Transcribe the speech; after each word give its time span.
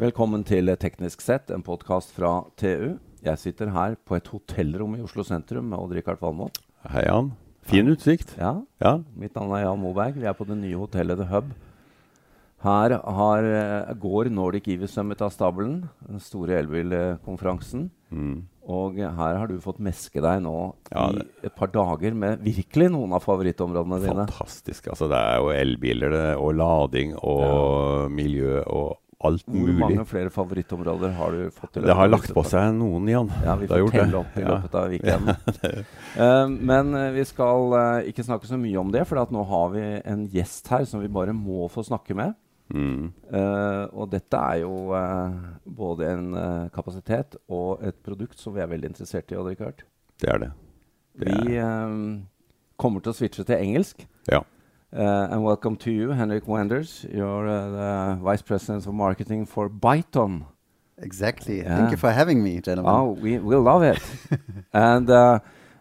Velkommen 0.00 0.40
til 0.48 0.70
Teknisk 0.80 1.20
sett, 1.20 1.50
en 1.52 1.60
podkast 1.60 2.14
fra 2.16 2.46
TU. 2.56 2.94
Jeg 3.20 3.36
sitter 3.36 3.68
her 3.68 3.98
på 4.08 4.14
et 4.16 4.30
hotellrom 4.32 4.94
i 4.96 5.02
Oslo 5.04 5.20
sentrum 5.28 5.66
med 5.68 5.76
Odd-Rikard 5.76 6.22
Valmot. 6.22 6.56
Hei, 6.88 7.02
Jan. 7.04 7.34
Fin 7.68 7.90
utsikt. 7.92 8.32
Ja, 8.38 8.62
Ja. 8.80 8.94
Mitt 9.14 9.34
navn 9.36 9.52
er 9.52 9.66
Jan 9.66 9.82
Moberg. 9.82 10.14
Vi 10.16 10.24
er 10.24 10.32
på 10.32 10.46
det 10.48 10.56
nye 10.56 10.78
hotellet 10.80 11.18
The 11.20 11.26
Hub. 11.28 11.50
Her 12.62 12.96
har, 12.96 13.44
eh, 13.44 13.92
går 13.92 14.30
Nordic 14.30 14.68
EV 14.68 14.86
Summit 14.86 15.20
av 15.20 15.32
stabelen, 15.32 15.90
den 16.08 16.18
store 16.18 16.62
elbilkonferansen. 16.62 17.90
Mm. 18.10 18.44
Og 18.66 18.96
her 18.96 19.36
har 19.36 19.46
du 19.48 19.58
fått 19.60 19.80
meske 19.80 20.22
deg 20.22 20.40
nå 20.40 20.74
Ja, 20.94 21.10
i 21.10 21.26
et 21.44 21.54
par 21.54 21.66
dager 21.66 22.14
med 22.14 22.40
virkelig 22.40 22.90
noen 22.90 23.12
av 23.12 23.22
favorittområdene 23.22 24.00
dine. 24.00 24.26
Fantastisk. 24.26 24.88
Altså, 24.88 25.10
det 25.10 25.18
er 25.18 25.36
jo 25.36 25.50
elbiler 25.50 26.10
det, 26.10 26.38
og 26.38 26.54
lading 26.54 27.14
og 27.22 28.10
miljø 28.10 28.64
og 28.66 28.96
alt 29.20 29.44
Hvor 29.46 29.66
mulig. 29.66 29.78
mange 29.80 30.04
flere 30.08 30.30
favorittområder 30.32 31.14
har 31.16 31.36
du 31.36 31.50
fått? 31.52 31.76
i 31.76 31.84
Det 31.84 31.96
har 31.96 32.08
lagt 32.08 32.32
på 32.34 32.44
seg 32.48 32.74
noen, 32.76 33.08
Jan. 33.08 33.32
Ja, 33.44 33.56
vi 33.60 33.68
får 33.68 33.90
telle 33.92 34.20
opp 34.22 34.36
i 34.36 34.44
løpet 34.46 34.76
av 34.80 34.88
weekenden. 34.94 35.42
uh, 36.16 36.46
men 36.48 36.94
eh, 36.96 37.10
vi 37.18 37.24
skal 37.28 37.74
uh, 37.74 38.08
ikke 38.08 38.24
snakke 38.24 38.48
så 38.48 38.60
mye 38.60 38.80
om 38.80 38.92
det, 38.94 39.04
for 39.08 39.20
at 39.22 39.34
nå 39.34 39.44
har 39.50 39.74
vi 39.74 39.84
en 40.00 40.24
gjest 40.32 40.72
her 40.72 40.86
som 40.88 41.04
vi 41.04 41.12
bare 41.12 41.36
må 41.36 41.68
få 41.72 41.84
snakke 41.86 42.16
med. 42.16 42.32
Mm. 42.70 43.10
Uh, 43.34 43.84
og 43.92 44.12
dette 44.12 44.38
er 44.38 44.62
jo 44.62 44.74
både 45.66 46.10
en 46.14 46.26
kapasitet 46.72 47.36
og 47.50 47.82
et 47.82 47.98
produkt 48.06 48.38
som 48.38 48.54
vi 48.54 48.62
er 48.62 48.70
veldig 48.70 48.92
interessert 48.94 49.32
i. 49.32 49.38
Odd 49.38 49.52
Rikard. 49.52 49.84
Det 50.20 50.28
er 50.32 50.44
det. 50.46 50.52
Det 51.20 51.26
Vi 51.26 51.56
eh, 51.56 51.92
kommer 52.80 53.04
til 53.04 53.12
å 53.12 53.16
switche 53.16 53.44
til 53.44 53.60
engelsk. 53.60 54.04
Ja. 54.30 54.42
Uh, 54.92 55.28
and 55.30 55.44
welcome 55.44 55.76
to 55.76 55.92
you, 55.92 56.10
Henrik 56.10 56.48
Wenders. 56.48 57.06
You're 57.14 57.46
uh, 57.46 57.70
the 57.70 58.18
Vice 58.22 58.42
President 58.42 58.84
of 58.86 58.92
Marketing 58.92 59.46
for 59.46 59.70
Byton. 59.70 60.46
Exactly. 60.98 61.58
Yeah. 61.58 61.76
Thank 61.76 61.92
you 61.92 61.96
for 61.96 62.10
having 62.10 62.42
me, 62.42 62.60
gentlemen. 62.60 62.92
Oh, 62.92 63.10
we, 63.12 63.38
we 63.38 63.54
love 63.54 63.84
it. 63.84 64.00
and 64.72 65.08
uh, 65.08 65.38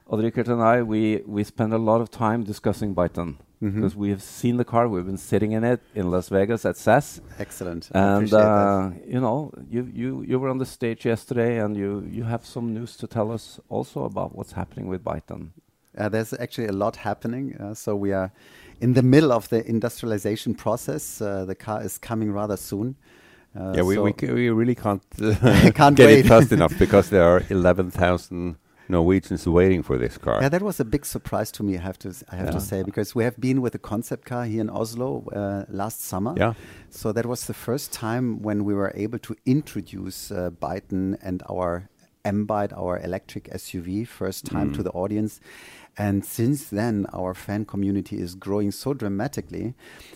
Odd-Richard 0.07 0.47
and 0.47 0.61
I, 0.61 0.83
we, 0.83 1.23
we 1.25 1.43
spend 1.43 1.73
a 1.73 1.79
lot 1.79 2.01
of 2.01 2.11
time 2.11 2.43
discussing 2.43 2.93
Byton 2.93 3.37
because 3.59 3.95
we 3.95 4.09
have 4.11 4.21
seen 4.21 4.57
the 4.57 4.63
car. 4.63 4.87
We've 4.87 5.05
been 5.05 5.17
sitting 5.17 5.53
in 5.53 5.63
it 5.63 5.81
in 5.95 6.11
Las 6.11 6.29
Vegas 6.29 6.63
at 6.63 6.77
CES. 6.77 7.19
Excellent. 7.39 7.89
I 7.93 7.99
And, 7.99 8.33
uh, 8.33 8.91
you 9.05 9.19
know, 9.19 9.51
you, 9.69 9.91
you, 9.91 10.23
you 10.25 10.39
were 10.39 10.49
on 10.49 10.59
the 10.59 10.65
stage 10.67 11.03
yesterday 11.03 11.59
and 11.59 11.75
you, 11.75 12.07
you 12.09 12.23
have 12.25 12.45
some 12.45 12.73
news 12.75 12.95
to 12.97 13.07
tell 13.07 13.31
us 13.31 13.59
also 13.69 14.05
about 14.05 14.35
what's 14.35 14.51
happening 14.51 14.87
with 14.87 15.03
Byton. 15.03 15.49
Uh, 15.97 16.07
there's 16.07 16.31
actually 16.33 16.67
a 16.67 16.71
lot 16.71 16.95
happening. 16.95 17.57
Uh, 17.57 17.73
so 17.73 17.95
we 17.95 18.13
are 18.13 18.31
in 18.81 18.93
the 18.93 19.03
middle 19.03 19.31
of 19.31 19.49
the 19.49 19.67
industrialization 19.67 20.53
process. 20.55 21.21
Uh, 21.21 21.45
the 21.45 21.55
car 21.55 21.81
is 21.83 21.97
coming 21.97 22.31
rather 22.31 22.57
soon. 22.57 22.95
Uh, 23.59 23.73
yeah, 23.75 23.81
we, 23.81 23.95
so 23.95 24.03
we, 24.03 24.13
we 24.33 24.49
really 24.49 24.75
can't, 24.75 25.01
uh, 25.21 25.33
Can't 25.73 25.95
get 25.95 26.05
wait. 26.05 26.25
it 26.25 26.27
fast 26.27 26.51
enough 26.51 26.77
because 26.79 27.09
there 27.09 27.23
are 27.23 27.43
11,000 27.49 28.55
Norwegians 28.87 29.47
waiting 29.47 29.83
for 29.83 29.97
this 29.97 30.17
car. 30.17 30.39
Yeah, 30.41 30.49
that 30.49 30.61
was 30.61 30.79
a 30.79 30.85
big 30.85 31.05
surprise 31.05 31.51
to 31.53 31.63
me. 31.63 31.75
I 31.77 31.81
have 31.81 31.97
to, 31.99 32.13
I 32.31 32.35
have 32.35 32.47
Yeah. 32.47 32.51
to 32.51 32.61
say, 32.61 32.83
because 32.83 33.15
we 33.15 33.23
have 33.23 33.39
been 33.39 33.61
with 33.61 33.73
a 33.75 33.79
concept 33.79 34.25
car 34.25 34.45
here 34.45 34.61
in 34.61 34.69
Oslo 34.69 35.23
uh, 35.35 35.65
last 35.69 36.01
summer. 36.01 36.33
Yeah. 36.37 36.53
So 36.89 37.11
that 37.11 37.25
was 37.25 37.45
the 37.45 37.53
first 37.53 37.91
time 37.91 38.41
when 38.41 38.63
we 38.65 38.73
were 38.73 38.91
able 38.95 39.19
to 39.19 39.35
introduce 39.45 40.31
uh, 40.31 40.49
Byton 40.51 41.17
and 41.21 41.41
our 41.49 41.89
M-Byte, 42.25 42.77
our 42.77 42.99
electric 42.99 43.45
SUV, 43.45 44.07
first 44.07 44.45
time 44.45 44.73
to 44.73 44.83
the 44.83 44.91
audience. 44.91 45.39
And 45.97 46.23
since 46.23 46.69
then, 46.69 47.07
our 47.11 47.33
fan 47.33 47.65
community 47.65 48.21
is 48.21 48.33
growing 48.33 48.71
so 48.71 48.93
dramatically, 48.93 49.73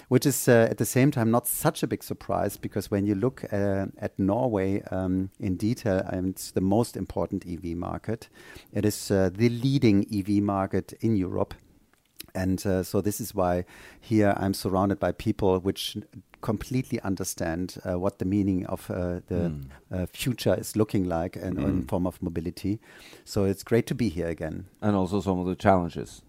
which 0.07 0.25
is 0.25 0.47
uh, 0.47 0.67
at 0.69 0.77
the 0.77 0.85
same 0.85 1.11
time 1.11 1.29
not 1.29 1.45
such 1.45 1.83
a 1.83 1.87
big 1.87 2.03
surprise 2.03 2.55
because 2.55 2.89
when 2.89 3.05
you 3.05 3.15
look 3.15 3.43
uh, 3.51 3.87
at 3.97 4.17
Norway 4.17 4.81
um, 4.91 5.29
in 5.41 5.57
detail, 5.57 6.07
um, 6.09 6.29
it's 6.29 6.51
the 6.51 6.61
most 6.61 6.95
important 6.95 7.45
EV 7.45 7.75
market. 7.75 8.29
It 8.71 8.85
is 8.85 9.11
uh, 9.11 9.29
the 9.33 9.49
leading 9.49 10.05
EV 10.13 10.41
market 10.41 10.93
in 11.01 11.17
Europe. 11.17 11.53
And 12.35 12.65
uh, 12.65 12.83
so 12.83 13.01
this 13.01 13.21
is 13.21 13.35
why 13.35 13.65
here 13.99 14.33
I'm 14.37 14.53
surrounded 14.53 14.99
by 14.99 15.11
people 15.11 15.59
which 15.59 15.97
completely 16.41 16.99
understand 17.01 17.77
uh, 17.85 17.97
what 17.97 18.19
the 18.19 18.25
meaning 18.25 18.65
of 18.65 18.89
uh, 18.91 19.21
the 19.27 19.53
uh, 19.91 20.05
future 20.07 20.55
is 20.55 20.75
looking 20.75 21.05
like 21.05 21.35
and 21.35 21.57
in 21.57 21.83
form 21.83 22.05
of 22.05 22.21
mobility. 22.21 22.79
So 23.23 23.45
it's 23.45 23.63
great 23.63 23.87
to 23.87 23.95
be 23.95 24.09
here 24.09 24.27
again. 24.27 24.65
And 24.81 24.95
also 24.95 25.21
some 25.21 25.39
of 25.39 25.45
the 25.45 25.55
challenges. 25.55 26.21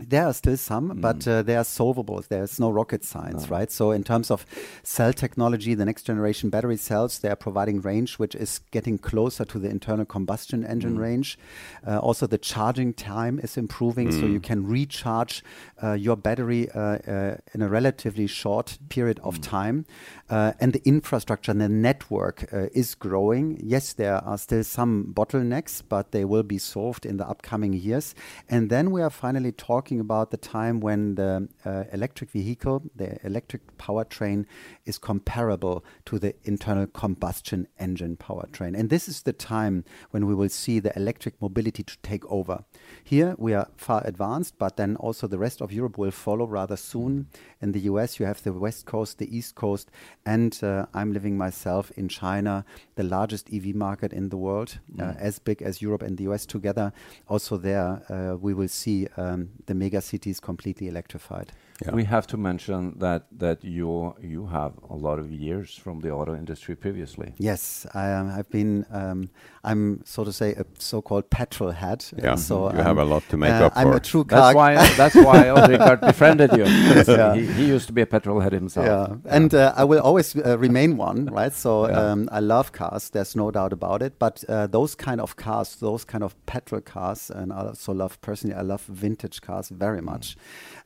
There 0.00 0.26
are 0.26 0.34
still 0.34 0.56
some, 0.56 1.00
but 1.00 1.26
uh, 1.26 1.42
they 1.42 1.56
are 1.56 1.64
solvable. 1.64 2.22
There's 2.28 2.60
no 2.60 2.70
rocket 2.70 3.04
science, 3.04 3.48
right? 3.48 3.70
So, 3.70 3.92
in 3.92 4.04
terms 4.04 4.30
of 4.30 4.44
cell 4.82 5.12
technology, 5.12 5.74
the 5.74 5.84
next 5.84 6.02
generation 6.02 6.50
battery 6.50 6.76
cells, 6.76 7.18
they 7.18 7.30
are 7.30 7.36
providing 7.36 7.80
range 7.80 8.18
which 8.18 8.34
is 8.34 8.60
getting 8.70 8.98
closer 8.98 9.44
to 9.44 9.58
the 9.58 9.68
internal 9.68 10.04
combustion 10.04 10.64
engine 10.64 10.98
range. 10.98 11.38
Uh, 11.86 11.98
also, 11.98 12.26
the 12.26 12.38
charging 12.38 12.92
time 12.92 13.38
is 13.42 13.56
improving, 13.56 14.12
so 14.12 14.26
you 14.26 14.40
can 14.40 14.66
recharge 14.66 15.42
uh, 15.82 15.92
your 15.92 16.16
battery 16.16 16.70
uh, 16.70 16.80
uh, 16.80 17.36
in 17.54 17.62
a 17.62 17.68
relatively 17.68 18.26
short 18.26 18.78
period 18.88 19.18
of 19.22 19.40
time. 19.40 19.86
Uh, 20.28 20.52
and 20.60 20.72
the 20.72 20.82
infrastructure 20.84 21.52
and 21.52 21.60
the 21.60 21.68
network 21.68 22.52
uh, 22.52 22.66
is 22.72 22.94
growing. 22.94 23.58
Yes, 23.62 23.92
there 23.92 24.16
are 24.16 24.38
still 24.38 24.64
some 24.64 25.12
bottlenecks, 25.14 25.82
but 25.88 26.10
they 26.10 26.24
will 26.24 26.42
be 26.42 26.58
solved 26.58 27.06
in 27.06 27.16
the 27.16 27.26
upcoming 27.26 27.72
years. 27.72 28.14
And 28.48 28.68
then 28.68 28.90
we 28.90 29.02
are 29.02 29.10
finally 29.10 29.52
talking 29.52 29.85
about 29.92 30.30
the 30.30 30.36
time 30.36 30.80
when 30.80 31.14
the 31.14 31.48
uh, 31.64 31.84
electric 31.92 32.30
vehicle, 32.30 32.82
the 32.94 33.18
electric 33.24 33.76
powertrain, 33.78 34.44
is 34.84 34.98
comparable 34.98 35.84
to 36.04 36.18
the 36.18 36.34
internal 36.44 36.86
combustion 36.86 37.68
engine 37.78 38.16
powertrain. 38.16 38.78
And 38.78 38.90
this 38.90 39.08
is 39.08 39.22
the 39.22 39.32
time 39.32 39.84
when 40.10 40.26
we 40.26 40.34
will 40.34 40.48
see 40.48 40.80
the 40.80 40.96
electric 40.96 41.40
mobility 41.40 41.82
to 41.82 41.96
take 42.02 42.24
over. 42.30 42.64
Here 43.04 43.34
we 43.38 43.54
are 43.54 43.68
far 43.76 44.02
advanced, 44.04 44.58
but 44.58 44.76
then 44.76 44.96
also 44.96 45.26
the 45.26 45.38
rest 45.38 45.60
of 45.60 45.72
Europe 45.72 45.98
will 45.98 46.10
follow 46.10 46.46
rather 46.46 46.76
soon. 46.76 47.28
In 47.60 47.72
the 47.72 47.80
US, 47.80 48.18
you 48.18 48.26
have 48.26 48.42
the 48.42 48.52
West 48.52 48.86
Coast, 48.86 49.18
the 49.18 49.36
East 49.36 49.54
Coast, 49.54 49.90
and 50.24 50.58
uh, 50.62 50.86
I'm 50.92 51.12
living 51.12 51.36
myself 51.38 51.90
in 51.92 52.08
China, 52.08 52.64
the 52.96 53.04
largest 53.04 53.48
EV 53.52 53.74
market 53.74 54.12
in 54.12 54.28
the 54.28 54.36
world, 54.36 54.78
uh, 54.98 55.14
as 55.18 55.38
big 55.38 55.62
as 55.62 55.80
Europe 55.80 56.02
and 56.02 56.16
the 56.18 56.24
US 56.24 56.46
together. 56.46 56.92
Also, 57.28 57.56
there 57.56 58.02
uh, 58.08 58.36
we 58.36 58.54
will 58.54 58.68
see 58.68 59.06
um, 59.16 59.50
the 59.66 59.74
mega 59.78 60.00
cities 60.00 60.40
completely 60.40 60.88
electrified. 60.88 61.52
Yeah. 61.84 61.94
We 61.94 62.04
have 62.04 62.26
to 62.28 62.36
mention 62.38 62.98
that 63.00 63.26
that 63.38 63.62
you 63.62 64.14
you 64.22 64.46
have 64.46 64.72
a 64.88 64.94
lot 64.96 65.18
of 65.18 65.30
years 65.30 65.74
from 65.76 66.00
the 66.00 66.10
auto 66.10 66.34
industry 66.34 66.74
previously. 66.74 67.34
Yes, 67.38 67.86
I, 67.94 68.12
um, 68.12 68.30
I've 68.30 68.48
been. 68.50 68.86
Um, 68.90 69.28
I'm 69.62 70.00
so 70.04 70.24
to 70.24 70.32
say 70.32 70.52
a 70.52 70.64
so-called 70.78 71.28
petrol 71.28 71.72
head. 71.72 72.04
uh, 72.16 72.20
Yeah, 72.22 72.36
so 72.36 72.70
you 72.72 72.78
have 72.82 72.98
a 72.98 73.04
lot 73.04 73.28
to 73.28 73.36
make 73.36 73.50
uh, 73.52 73.66
up 73.66 73.72
I'm 73.76 73.88
for. 73.90 73.96
a 73.96 74.00
true 74.00 74.24
car. 74.24 74.38
That's 74.40 74.54
why 74.56 74.74
that's 74.96 75.14
why 75.16 75.48
Odd-Richard 75.54 76.00
befriended 76.00 76.50
you. 76.56 76.64
Yeah. 76.64 77.34
he, 77.34 77.46
he 77.46 77.66
used 77.74 77.86
to 77.88 77.92
be 77.92 78.00
a 78.02 78.06
petrol 78.06 78.40
head 78.40 78.52
himself. 78.52 78.86
Yeah, 78.86 79.16
and 79.36 79.52
uh, 79.54 79.74
I 79.76 79.84
will 79.84 80.00
always 80.00 80.34
uh, 80.36 80.56
remain 80.58 80.96
one, 80.96 81.26
right? 81.26 81.52
So 81.52 81.88
Yeah. 81.88 82.12
um, 82.12 82.28
I 82.32 82.40
love 82.40 82.70
cars. 82.72 83.10
There's 83.10 83.34
no 83.36 83.50
doubt 83.50 83.72
about 83.72 84.02
it. 84.02 84.18
But 84.18 84.44
uh, 84.48 84.66
those 84.68 84.94
kind 84.94 85.20
of 85.20 85.34
cars, 85.36 85.76
those 85.76 86.04
kind 86.06 86.24
of 86.24 86.34
petrol 86.46 86.80
cars, 86.80 87.30
and 87.30 87.52
I 87.52 87.56
also 87.66 87.92
love 87.92 88.18
personally, 88.20 88.56
I 88.56 88.62
love 88.62 88.82
vintage 88.88 89.40
cars 89.42 89.68
very 89.68 90.00
much. 90.00 90.36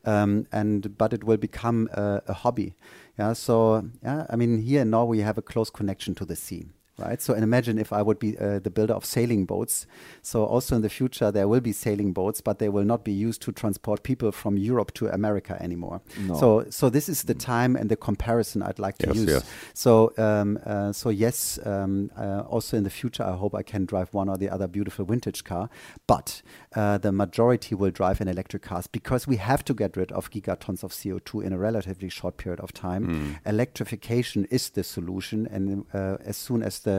Um, 0.04 0.46
and 0.50 0.96
but 0.96 1.12
it 1.12 1.24
will 1.24 1.36
become 1.36 1.88
a, 1.92 2.22
a 2.26 2.32
hobby. 2.32 2.74
Yeah. 3.18 3.34
So 3.34 3.90
yeah, 4.02 4.26
I 4.30 4.36
mean, 4.36 4.62
here 4.62 4.82
in 4.82 4.90
Norway, 4.90 5.18
you 5.18 5.24
have 5.24 5.38
a 5.38 5.42
close 5.42 5.70
connection 5.70 6.14
to 6.16 6.24
the 6.24 6.36
sea. 6.36 6.66
Right, 7.00 7.20
so 7.22 7.34
and 7.34 7.42
imagine 7.42 7.78
if 7.78 7.92
I 7.92 8.02
would 8.02 8.18
be 8.18 8.36
uh, 8.38 8.58
the 8.58 8.70
builder 8.70 8.94
of 8.94 9.04
sailing 9.04 9.46
boats. 9.46 9.86
So 10.22 10.44
also 10.44 10.76
in 10.76 10.82
the 10.82 10.88
future 10.88 11.30
there 11.32 11.48
will 11.48 11.60
be 11.60 11.72
sailing 11.72 12.12
boats, 12.12 12.40
but 12.40 12.58
they 12.58 12.68
will 12.68 12.84
not 12.84 13.04
be 13.04 13.12
used 13.12 13.40
to 13.42 13.52
transport 13.52 14.02
people 14.02 14.32
from 14.32 14.56
Europe 14.56 14.92
to 14.94 15.08
America 15.08 15.56
anymore. 15.60 16.00
No. 16.28 16.34
So 16.34 16.64
so 16.70 16.90
this 16.90 17.08
is 17.08 17.22
the 17.24 17.34
time 17.34 17.76
and 17.76 17.88
the 17.90 17.96
comparison 17.96 18.62
I'd 18.62 18.78
like 18.78 18.98
to 18.98 19.06
Yes, 19.08 19.16
use. 19.16 19.28
yes. 19.34 19.44
So 19.74 20.12
um, 20.26 20.58
uh, 20.66 20.92
so 20.92 21.08
yes, 21.10 21.58
um, 21.64 22.10
uh, 22.16 22.40
also 22.54 22.76
in 22.76 22.84
the 22.84 22.94
future 23.00 23.24
I 23.32 23.34
hope 23.42 23.54
I 23.54 23.62
can 23.72 23.82
drive 23.86 24.08
one 24.20 24.28
or 24.32 24.36
the 24.38 24.50
other 24.54 24.68
beautiful 24.68 25.04
vintage 25.04 25.42
car, 25.44 25.68
but 26.06 26.42
uh, 26.76 26.98
the 26.98 27.12
majority 27.12 27.74
will 27.74 27.90
drive 28.00 28.20
in 28.22 28.28
electric 28.28 28.62
cars 28.70 28.86
because 28.98 29.22
we 29.32 29.36
have 29.36 29.62
to 29.64 29.74
get 29.74 29.96
rid 29.96 30.10
of 30.12 30.30
gigatons 30.30 30.82
of 30.84 30.92
CO2 30.92 31.30
in 31.46 31.52
a 31.52 31.58
relatively 31.68 32.08
short 32.08 32.36
period 32.42 32.60
of 32.60 32.72
time. 32.72 33.02
Electrification 33.46 34.46
is 34.50 34.70
the 34.70 34.82
solution, 34.96 35.46
and 35.54 35.84
uh, 35.94 36.16
as 36.30 36.36
soon 36.46 36.62
as 36.62 36.74
the 36.80 36.89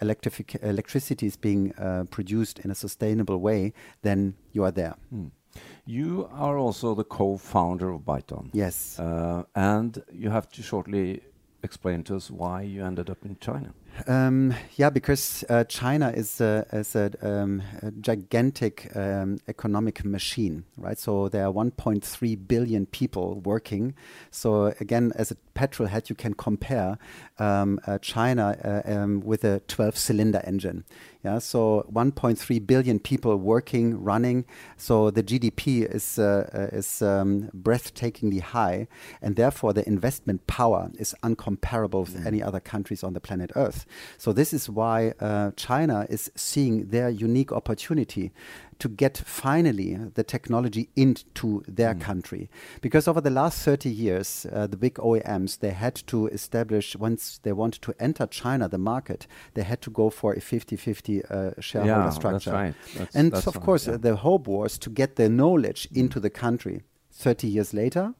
electrific- 0.00 0.62
electricity 0.62 1.26
is 1.26 1.36
being 1.36 1.62
uh, 1.74 2.04
produced 2.16 2.56
in 2.64 2.70
a 2.70 2.74
sustainable 2.74 3.38
way, 3.48 3.72
then 4.02 4.34
you 4.54 4.64
are 4.64 4.72
there. 4.72 4.94
You 5.86 6.28
are 6.32 6.56
also 6.58 6.94
the 6.94 7.04
co-founder 7.04 7.88
of 7.90 8.00
Byton. 8.02 8.50
Yes. 8.52 8.98
Uh, 8.98 9.42
and 9.54 10.02
you 10.12 10.30
have 10.30 10.46
to 10.50 10.62
shortly 10.62 11.22
explain 11.62 12.02
to 12.04 12.16
us 12.16 12.30
why 12.30 12.62
you 12.62 12.84
ended 12.84 13.10
up 13.10 13.24
in 13.24 13.36
China. 13.40 13.70
Um, 14.06 14.54
yeah, 14.76 14.90
because 14.90 15.44
uh, 15.48 15.64
China 15.64 16.10
is 16.10 16.40
a, 16.40 16.66
is 16.72 16.94
a, 16.94 17.10
um, 17.22 17.62
a 17.82 17.90
gigantic 17.90 18.90
um, 18.94 19.38
economic 19.48 20.04
machine, 20.04 20.64
right? 20.76 20.98
So 20.98 21.28
there 21.28 21.46
are 21.46 21.52
1.3 21.52 22.48
billion 22.48 22.86
people 22.86 23.40
working. 23.40 23.94
So 24.30 24.74
again, 24.80 25.12
as 25.16 25.30
a 25.30 25.36
petrol 25.54 25.88
head, 25.88 26.08
you 26.08 26.14
can 26.14 26.34
compare 26.34 26.98
um, 27.38 27.80
uh, 27.86 27.98
China 27.98 28.56
uh, 28.64 28.92
um, 28.92 29.20
with 29.20 29.44
a 29.44 29.60
12-cylinder 29.68 30.42
engine. 30.44 30.84
Yeah, 31.24 31.40
so 31.40 31.84
1.3 31.92 32.64
billion 32.64 33.00
people 33.00 33.36
working, 33.36 34.02
running. 34.02 34.44
So 34.76 35.10
the 35.10 35.22
GDP 35.24 35.82
is 35.82 36.16
uh, 36.16 36.48
uh, 36.54 36.76
is 36.76 37.02
um, 37.02 37.50
breathtakingly 37.60 38.40
high, 38.40 38.86
and 39.20 39.34
therefore 39.34 39.72
the 39.72 39.86
investment 39.86 40.46
power 40.46 40.90
is 40.96 41.16
uncomparable 41.24 42.02
with 42.02 42.22
mm. 42.22 42.26
any 42.26 42.40
other 42.40 42.60
countries 42.60 43.02
on 43.02 43.14
the 43.14 43.20
planet 43.20 43.50
Earth. 43.56 43.84
So 44.16 44.32
this 44.32 44.52
is 44.52 44.68
why 44.68 45.14
uh, 45.20 45.52
China 45.56 46.06
is 46.08 46.30
seeing 46.34 46.88
their 46.88 47.08
unique 47.08 47.52
opportunity 47.52 48.32
to 48.78 48.88
get 48.88 49.16
finally 49.18 49.94
the 50.14 50.22
technology 50.22 50.88
into 50.94 51.62
their 51.66 51.94
mm. 51.94 52.00
country. 52.00 52.48
Because 52.80 53.08
over 53.08 53.20
the 53.20 53.30
last 53.30 53.62
30 53.64 53.90
years, 53.90 54.46
uh, 54.52 54.66
the 54.66 54.76
big 54.76 54.94
OEMs, 54.94 55.58
they 55.58 55.70
had 55.70 55.94
to 56.06 56.28
establish, 56.28 56.96
once 56.96 57.40
they 57.42 57.52
wanted 57.52 57.82
to 57.82 57.94
enter 57.98 58.26
China, 58.26 58.68
the 58.68 58.78
market, 58.78 59.26
they 59.54 59.62
had 59.62 59.82
to 59.82 59.90
go 59.90 60.10
for 60.10 60.32
a 60.34 60.40
50 60.40 60.76
50 60.76 61.24
uh, 61.24 61.50
shareholder 61.60 61.92
yeah, 61.92 62.10
structure. 62.10 62.50
That's 62.50 62.62
right. 62.62 62.74
That's, 62.96 63.16
and 63.16 63.32
that's 63.32 63.46
of 63.46 63.56
right, 63.56 63.64
course, 63.64 63.86
yeah. 63.86 63.96
the 63.96 64.16
hope 64.16 64.46
was 64.46 64.78
to 64.78 64.90
get 64.90 65.16
the 65.16 65.28
knowledge 65.28 65.88
mm. 65.90 65.96
into 65.96 66.20
the 66.20 66.30
country. 66.30 66.82
30 67.12 67.48
years 67.48 67.74
later, 67.74 68.14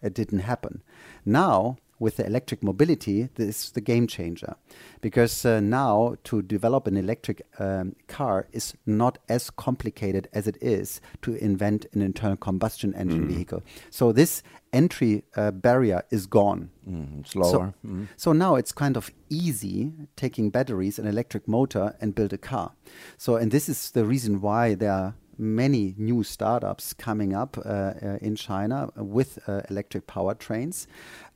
it 0.00 0.14
didn't 0.14 0.40
happen. 0.40 0.82
Now, 1.24 1.78
with 1.98 2.16
the 2.16 2.26
electric 2.26 2.62
mobility, 2.62 3.28
this 3.34 3.64
is 3.64 3.70
the 3.72 3.80
game 3.80 4.06
changer. 4.06 4.56
Because 5.00 5.44
uh, 5.44 5.60
now 5.60 6.16
to 6.24 6.42
develop 6.42 6.86
an 6.86 6.96
electric 6.96 7.42
um, 7.58 7.94
car 8.06 8.46
is 8.52 8.74
not 8.86 9.18
as 9.28 9.50
complicated 9.50 10.28
as 10.32 10.46
it 10.46 10.56
is 10.60 11.00
to 11.22 11.34
invent 11.34 11.86
an 11.92 12.02
internal 12.02 12.36
combustion 12.36 12.94
engine 12.94 13.24
mm. 13.24 13.32
vehicle. 13.32 13.62
So 13.90 14.12
this 14.12 14.42
entry 14.72 15.24
uh, 15.36 15.50
barrier 15.50 16.02
is 16.10 16.26
gone. 16.26 16.70
Mm, 16.88 17.26
slower. 17.26 17.50
So, 17.50 17.74
mm. 17.86 18.08
so, 18.16 18.32
now 18.32 18.54
it's 18.54 18.72
kind 18.72 18.96
of 18.96 19.10
easy 19.28 19.92
taking 20.16 20.50
batteries, 20.50 20.98
an 20.98 21.06
electric 21.06 21.46
motor, 21.48 21.94
and 22.00 22.14
build 22.14 22.32
a 22.32 22.38
car. 22.38 22.72
So, 23.16 23.36
and 23.36 23.50
this 23.50 23.68
is 23.68 23.90
the 23.90 24.04
reason 24.04 24.40
why 24.40 24.74
there 24.74 24.92
are 24.92 25.14
many 25.38 25.94
new 25.96 26.24
startups 26.24 26.92
coming 26.92 27.32
up 27.34 27.56
uh, 27.58 27.60
uh, 27.70 28.18
in 28.20 28.34
China 28.34 28.90
with 28.96 29.38
uh, 29.46 29.62
electric 29.70 30.06
powertrains. 30.06 30.86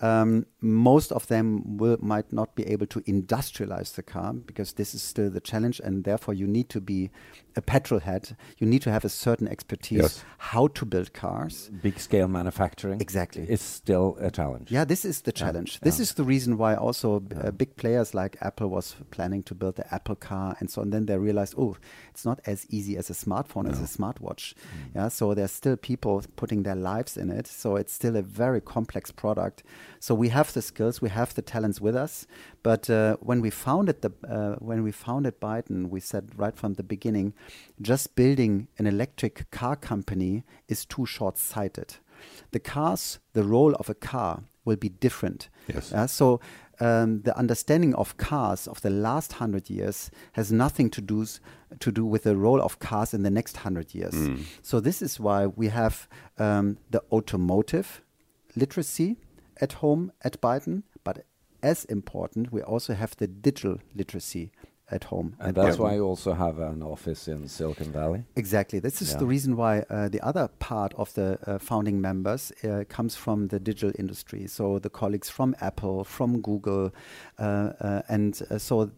Um, 0.03 0.47
most 0.61 1.13
of 1.13 1.29
them 1.29 1.77
will, 1.79 1.97
might 2.01 2.33
not 2.33 2.57
be 2.57 2.67
able 2.67 2.87
to 2.87 3.01
industrialize 3.03 3.95
the 3.95 4.03
car 4.03 4.33
because 4.33 4.73
this 4.73 4.95
is 4.95 5.03
still 5.03 5.31
the 5.31 5.41
challenge, 5.41 5.81
and 5.83 6.03
therefore 6.03 6.35
you 6.35 6.49
need 6.49 6.69
to 6.71 6.81
be 6.81 7.11
a 7.55 7.63
petrol 7.63 8.01
head. 8.01 8.37
You 8.59 8.67
need 8.67 8.83
to 8.83 8.91
have 8.91 9.05
a 9.05 9.09
certain 9.09 9.47
expertise 9.47 10.01
yes. 10.01 10.25
how 10.39 10.69
to 10.69 10.85
build 10.85 11.13
cars. 11.13 11.71
Big 11.83 12.01
scale 12.01 12.27
manufacturing 12.27 13.01
exactly 13.01 13.47
is 13.49 13.61
still 13.61 14.17
a 14.21 14.31
challenge. 14.31 14.73
Yeah, 14.73 14.85
this 14.85 15.05
is 15.05 15.23
the 15.23 15.33
challenge. 15.33 15.75
Yeah. 15.75 15.85
This 15.85 15.99
yeah. 15.99 16.03
is 16.03 16.15
the 16.15 16.25
reason 16.25 16.59
why 16.59 16.75
also 16.75 17.23
yeah. 17.31 17.39
uh, 17.39 17.51
big 17.53 17.77
players 17.77 18.15
like 18.15 18.37
Apple 18.41 18.69
was 18.69 18.97
planning 19.11 19.43
to 19.45 19.55
build 19.55 19.77
the 19.77 19.95
Apple 19.95 20.17
car 20.17 20.57
and 20.59 20.69
so 20.69 20.83
on. 20.83 20.91
Then 20.91 21.07
they 21.07 21.17
realized, 21.19 21.55
oh, 21.57 21.77
it's 22.11 22.25
not 22.25 22.41
as 22.47 22.67
easy 22.71 22.97
as 22.97 23.09
a 23.11 23.15
smartphone, 23.15 23.65
no. 23.65 23.71
as 23.71 23.81
a 23.81 23.99
smartwatch. 23.99 24.55
Mm. 24.55 24.95
Yeah, 24.95 25.09
so 25.09 25.35
there's 25.35 25.53
still 25.53 25.77
people 25.77 26.25
putting 26.37 26.65
their 26.65 26.75
lives 26.75 27.17
in 27.17 27.31
it. 27.31 27.47
So 27.47 27.77
it's 27.77 27.93
still 27.93 28.17
a 28.17 28.23
very 28.23 28.61
complex 28.61 29.11
product. 29.11 29.63
So 30.03 30.17
we 30.17 30.31
have 30.31 30.53
the 30.53 30.63
skills, 30.63 31.01
we 31.01 31.11
have 31.11 31.33
the 31.33 31.43
talents 31.43 31.81
with 31.81 31.95
us. 31.95 32.27
But 32.65 32.91
uh, 32.91 33.19
when 33.21 33.41
we 33.41 33.51
founded 33.51 34.03
the 34.03 34.11
uh, 34.29 34.57
when 34.59 34.83
we 34.83 34.91
founded 34.91 35.39
Byton, 35.39 35.91
we 35.91 36.01
said 36.01 36.25
right 36.37 36.57
from 36.57 36.75
the 36.75 36.83
beginning, 36.83 37.35
just 37.81 38.17
building 38.17 38.67
an 38.79 38.89
electric 38.89 39.49
car 39.53 39.77
company 39.77 40.43
is 40.67 40.85
too 40.85 41.07
short-sighted. 41.07 41.99
The 42.51 42.59
cars, 42.59 43.21
the 43.33 43.45
role 43.45 43.77
of 43.77 43.89
a 43.89 43.95
car 43.95 44.43
will 44.65 44.75
be 44.75 44.89
different. 44.89 45.49
Yes. 45.69 45.93
Uh, 45.93 46.09
so 46.09 46.41
um, 46.81 47.23
the 47.23 47.39
understanding 47.39 47.95
of 47.95 48.17
cars 48.17 48.67
of 48.67 48.81
the 48.81 48.91
last 48.91 49.35
hundred 49.35 49.71
years 49.71 50.11
has 50.33 50.51
nothing 50.51 50.91
to 50.91 51.01
do 51.01 51.25
to 51.79 51.93
do 51.93 52.05
with 52.05 52.25
the 52.25 52.35
role 52.35 52.61
of 52.61 52.81
cars 52.81 53.15
in 53.15 53.23
the 53.23 53.31
next 53.31 53.59
hundred 53.59 53.95
years. 53.95 54.15
Mm. 54.15 54.41
So 54.63 54.81
this 54.81 55.01
is 55.01 55.21
why 55.21 55.47
we 55.47 55.69
have 55.69 56.09
um, 56.39 56.79
the 56.91 57.03
automotive 57.13 58.03
literacy 58.57 59.17
at 59.63 59.75
home 59.75 60.13
at 60.23 60.41
Byton, 60.41 60.83
but 61.05 61.25
as 61.63 61.85
important, 61.87 62.53
we 62.53 62.61
also 62.61 62.93
have 62.95 63.17
the 63.17 63.29
digital 63.29 63.79
literacy 63.95 64.51
at 64.91 65.05
home. 65.05 65.35
And 65.41 65.55
that's 65.55 65.79
why 65.79 65.95
you 65.95 66.05
also 66.05 66.35
have 66.35 66.59
an 66.59 66.83
office 66.83 67.29
in 67.29 67.49
Silicon 67.49 67.91
Valley. 67.93 68.25
Exactly. 68.37 68.79
This 68.79 69.01
is 69.01 69.13
yeah. 69.13 69.19
the 69.19 69.27
reason 69.27 69.57
why 69.57 69.85
uh, 69.89 70.09
the 70.09 70.21
other 70.21 70.49
part 70.59 70.93
of 70.95 71.15
the 71.15 71.39
uh, 71.47 71.59
founding 71.59 72.01
members 72.01 72.53
uh, 72.65 72.85
comes 72.89 73.17
from 73.17 73.49
the 73.49 73.59
digital 73.59 73.93
industry. 73.99 74.47
So 74.47 74.79
the 74.79 74.91
colleagues 74.91 75.31
from 75.31 75.57
Apple, 75.61 76.05
from 76.05 76.43
Google, 76.43 76.93
uh, 77.39 77.43
uh, 77.43 78.03
and 78.09 78.41
uh, 78.51 78.59
so 78.59 78.91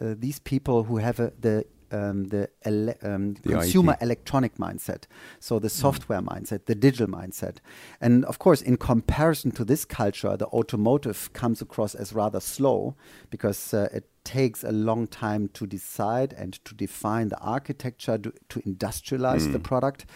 these 0.00 0.38
people 0.38 0.84
who 0.84 0.96
have 0.96 1.16
the 1.16 1.66
um, 1.94 2.24
the, 2.24 2.48
ele- 2.64 2.94
um, 3.02 3.34
the, 3.34 3.50
consumer 3.50 3.92
IT. 3.92 4.02
electronic 4.02 4.56
mindset, 4.56 5.04
so 5.38 5.58
the 5.58 5.68
mm. 5.68 5.72
software 5.72 6.20
mm. 6.20 6.28
mindset, 6.28 6.64
the 6.66 6.74
digital 6.74 7.06
mindset. 7.06 7.58
And 8.00 8.24
of 8.24 8.38
course, 8.38 8.60
in 8.60 8.76
comparison 8.76 9.50
to 9.52 9.64
this 9.64 9.84
culture, 9.84 10.36
the 10.36 10.46
automotive 10.46 11.32
comes 11.32 11.62
across 11.62 11.94
as 11.94 12.12
rather 12.12 12.40
slow 12.40 12.96
because 13.30 13.72
uh, 13.72 13.88
it 13.92 14.08
takes 14.24 14.64
a 14.64 14.72
long 14.72 15.06
time 15.06 15.48
to 15.48 15.66
decide 15.66 16.32
and 16.32 16.54
to 16.64 16.74
define 16.74 17.28
the 17.28 17.38
architecture 17.38 18.18
to, 18.18 18.32
to 18.48 18.60
industrialize 18.60 19.46
mm. 19.46 19.52
the 19.52 19.58
product, 19.58 20.06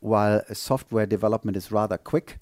while 0.00 0.42
software 0.52 1.06
development 1.06 1.56
is 1.56 1.72
rather 1.72 1.96
quick 1.96 2.38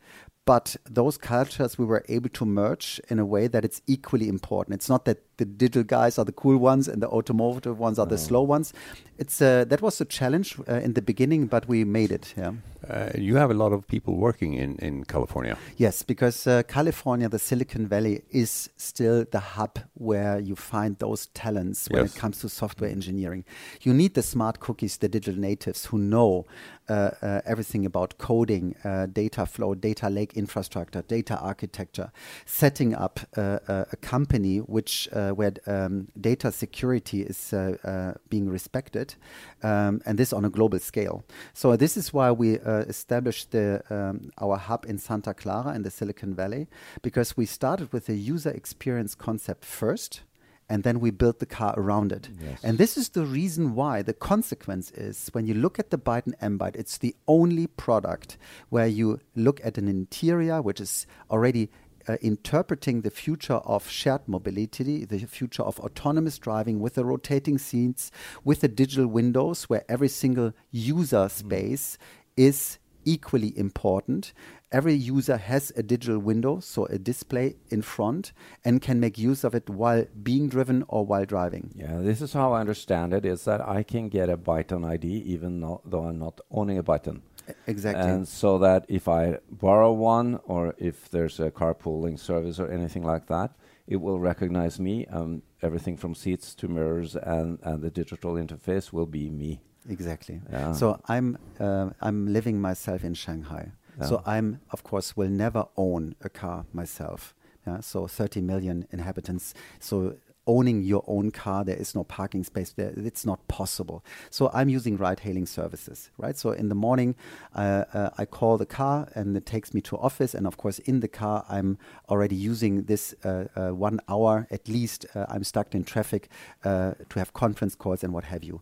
but 0.51 0.75
those 0.85 1.17
cultures 1.17 1.79
we 1.79 1.85
were 1.85 2.05
able 2.09 2.29
to 2.31 2.45
merge 2.45 3.01
in 3.09 3.21
a 3.21 3.25
way 3.25 3.47
that 3.47 3.65
it's 3.65 3.83
equally 3.87 4.29
important. 4.29 4.75
It's 4.75 4.89
not 4.89 5.05
that 5.05 5.30
the 5.41 5.47
digital 5.47 5.83
guys 5.83 6.19
are 6.19 6.25
the 6.25 6.33
cool 6.33 6.59
ones 6.59 6.87
and 6.87 7.03
the 7.03 7.09
automotive 7.09 7.79
ones 7.79 7.99
are 7.99 8.07
the 8.07 8.19
slow 8.19 8.43
ones. 8.43 8.73
It's 9.19 9.43
uh, 9.43 9.65
that 9.69 9.83
was 9.83 10.01
a 10.01 10.05
challenge 10.05 10.57
uh, 10.69 10.75
in 10.87 10.93
the 10.95 11.03
beginning, 11.03 11.47
but 11.47 11.69
we 11.69 11.85
made 11.85 12.13
it. 12.13 12.35
Yeah. 12.37 12.53
Uh, 12.89 13.11
you 13.15 13.37
have 13.37 13.51
a 13.51 13.55
lot 13.55 13.73
of 13.73 13.87
people 13.87 14.15
working 14.17 14.55
in 14.55 14.77
in 14.79 15.05
California. 15.05 15.57
Yes, 15.77 16.03
because 16.03 16.47
uh, 16.47 16.63
California, 16.63 17.29
the 17.29 17.39
Silicon 17.39 17.87
Valley, 17.87 18.23
is 18.31 18.71
still 18.77 19.27
the 19.31 19.41
hub 19.41 19.79
where 19.95 20.39
you 20.41 20.57
find 20.57 20.99
those 20.99 21.29
talents 21.35 21.89
when 21.91 22.03
yes. 22.03 22.17
it 22.17 22.21
comes 22.21 22.41
to 22.41 22.49
software 22.49 22.91
engineering. 22.91 23.45
You 23.83 23.95
need 23.95 24.15
the 24.15 24.23
smart 24.23 24.61
cookies, 24.61 24.99
the 24.99 25.09
digital 25.09 25.41
natives 25.41 25.87
who 25.87 25.99
know 25.99 26.47
uh, 26.89 27.11
uh, 27.23 27.41
everything 27.45 27.87
about 27.87 28.19
coding, 28.19 28.75
data 29.13 29.47
flow, 29.47 29.75
data 29.75 30.09
lake 30.09 30.33
infrastructure, 30.35 31.03
data 31.03 31.39
architecture, 31.39 32.11
setting 32.47 32.95
up 32.95 33.21
a 33.37 33.97
company 34.01 34.59
which 34.59 35.09
uh, 35.13 35.30
where 35.35 35.53
um, 35.67 36.09
data 36.21 36.53
security 36.53 37.23
is 37.23 37.53
uh, 37.53 37.77
uh, 37.85 38.19
being 38.29 38.49
respected, 38.49 39.15
um, 39.63 40.01
and 40.07 40.19
this 40.19 40.33
on 40.33 40.45
a 40.45 40.51
global 40.51 40.79
scale. 40.79 41.25
So 41.53 41.77
this 41.77 41.97
is 41.97 42.13
why 42.13 42.31
we 42.31 42.55
established 42.55 43.51
the, 43.51 43.83
um, 43.91 44.31
our 44.39 44.57
hub 44.57 44.87
in 44.87 44.99
Santa 44.99 45.35
Clara 45.35 45.75
in 45.75 45.83
the 45.83 45.91
Silicon 45.91 46.35
Valley, 46.35 46.69
because 47.03 47.37
we 47.37 47.47
started 47.47 47.93
with 47.93 48.09
a 48.09 48.15
user 48.15 48.51
experience 48.51 49.15
concept 49.15 49.65
first 49.65 50.23
and 50.71 50.85
then 50.85 51.01
we 51.01 51.11
built 51.11 51.41
the 51.41 51.47
car 51.47 51.75
around 51.77 52.13
it. 52.13 52.29
Yes. 52.41 52.61
And 52.63 52.79
this 52.79 52.97
is 52.97 53.11
the 53.11 53.25
reason 53.25 53.75
why 53.75 54.03
the 54.03 54.15
consequence 54.15 54.93
is 54.93 55.29
when 55.33 55.47
you 55.47 55.53
look 55.53 55.81
at 55.81 55.91
the 55.91 55.99
Byton 55.99 56.35
M 56.41 56.59
Byte, 56.59 56.77
it's 56.77 56.97
the 56.99 57.15
only 57.27 57.67
product 57.67 58.39
where 58.69 58.87
you 58.87 59.19
look 59.35 59.61
at 59.65 59.77
an 59.77 59.89
interior 59.89 60.63
which 60.63 60.81
is 60.81 61.09
already 61.29 61.71
uh, 62.09 62.17
interpreting 62.21 63.03
the 63.03 63.11
future 63.11 63.55
of 63.55 63.89
shared 63.89 64.27
mobility, 64.27 65.05
the 65.05 65.19
future 65.19 65.63
of 65.63 65.79
autonomous 65.81 66.39
driving 66.39 66.81
with 66.81 66.95
the 66.95 67.05
rotating 67.05 67.59
seats, 67.59 68.11
with 68.45 68.61
the 68.61 68.69
digital 68.69 69.07
windows 69.07 69.65
where 69.65 69.85
every 69.89 70.09
single 70.09 70.53
user 70.71 71.27
mm. 71.27 71.31
space 71.31 71.97
mm. 71.97 72.45
is 72.45 72.79
equally 73.05 73.57
important. 73.59 74.33
Every 74.73 74.95
user 74.95 75.37
has 75.37 75.73
a 75.77 75.83
digital 75.83 76.21
window, 76.21 76.61
so 76.61 76.87
a 76.87 76.97
display 76.97 77.57
in 77.71 77.83
front, 77.83 78.33
and 78.65 78.81
can 78.81 79.01
make 79.01 79.19
use 79.19 79.43
of 79.43 79.53
it 79.53 79.69
while 79.69 80.05
being 80.23 80.49
driven 80.49 80.85
or 80.87 81.05
while 81.05 81.25
driving. 81.25 81.73
Yeah, 81.75 81.99
this 81.99 82.23
is 82.23 82.33
how 82.33 82.53
I 82.53 82.61
understand 82.61 83.13
it: 83.13 83.25
is 83.25 83.45
that 83.47 83.61
I 83.67 83.83
can 83.83 84.09
get 84.09 84.29
a 84.29 84.37
Byton 84.37 84.85
ID 84.85 85.09
even 85.09 85.61
though 85.61 86.05
I'm 86.05 86.21
not 86.21 86.41
owning 86.53 86.79
a 86.79 86.85
Byton. 86.85 87.23
Exactly. 87.67 88.11
And 88.11 88.27
so 88.27 88.59
that 88.59 88.85
if 88.89 89.09
I 89.09 89.39
borrow 89.51 89.93
one 89.93 90.41
or 90.45 90.75
if 90.79 91.09
there's 91.11 91.41
a 91.41 91.51
carpooling 91.51 92.19
service 92.19 92.59
or 92.59 92.71
anything 92.71 93.05
like 93.05 93.27
that, 93.27 93.57
it 93.87 93.97
will 93.97 94.21
recognize 94.21 94.79
me. 94.79 95.07
Um, 95.07 95.43
everything 95.63 95.97
from 95.97 96.15
seats 96.15 96.55
to 96.55 96.69
mirrors 96.69 97.17
and, 97.17 97.59
and 97.63 97.83
the 97.83 97.91
digital 97.91 98.35
interface 98.35 98.93
will 98.93 99.07
be 99.07 99.31
me. 99.31 99.61
Exactly. 99.89 100.41
Yeah. 100.51 100.73
So 100.73 101.01
I'm 101.09 101.39
uh, 101.59 101.91
I'm 102.01 102.33
living 102.33 102.61
myself 102.61 103.03
in 103.03 103.15
Shanghai. 103.15 103.73
Yeah. 103.99 104.07
So 104.07 104.23
I'm 104.27 104.61
of 104.71 104.83
course 104.85 105.17
will 105.17 105.31
never 105.31 105.67
own 105.77 106.15
a 106.23 106.29
car 106.29 106.67
myself. 106.73 107.35
Yeah. 107.67 107.81
So 107.81 108.07
30 108.07 108.43
million 108.43 108.87
inhabitants. 108.91 109.55
So 109.79 110.17
owning 110.51 110.83
your 110.83 111.05
own 111.07 111.31
car. 111.31 111.65
There 111.65 111.81
is 111.85 111.95
no 111.95 112.03
parking 112.03 112.43
space 112.45 112.73
there. 112.73 112.93
It's 112.97 113.25
not 113.25 113.41
possible. 113.47 114.05
So 114.31 114.51
I'm 114.53 114.69
using 114.69 114.97
ride-hailing 114.97 115.47
services, 115.47 116.11
right? 116.19 116.37
So 116.37 116.51
in 116.51 116.69
the 116.69 116.75
morning, 116.75 117.15
uh, 117.55 117.85
uh, 117.95 118.11
I 118.19 118.25
call 118.25 118.59
the 118.59 118.67
car 118.67 119.09
and 119.15 119.37
it 119.37 119.47
takes 119.47 119.73
me 119.73 119.81
to 119.83 119.97
office. 120.09 120.35
And 120.35 120.47
of 120.47 120.57
course, 120.57 120.81
in 120.81 121.01
the 121.01 121.09
car, 121.23 121.45
I'm 121.49 121.79
already 122.09 122.35
using 122.51 122.73
this 122.85 123.15
uh, 123.25 123.45
uh 123.57 123.71
one 123.89 123.99
hour 124.09 124.47
at 124.51 124.69
least. 124.69 125.07
Uh, 125.15 125.27
I'm 125.33 125.45
stuck 125.45 125.75
in 125.75 125.85
traffic 125.85 126.29
uh, 126.65 126.93
to 127.11 127.19
have 127.21 127.33
conference 127.33 127.75
calls 127.77 128.03
and 128.05 128.13
what 128.13 128.25
have 128.25 128.43
you. 128.43 128.61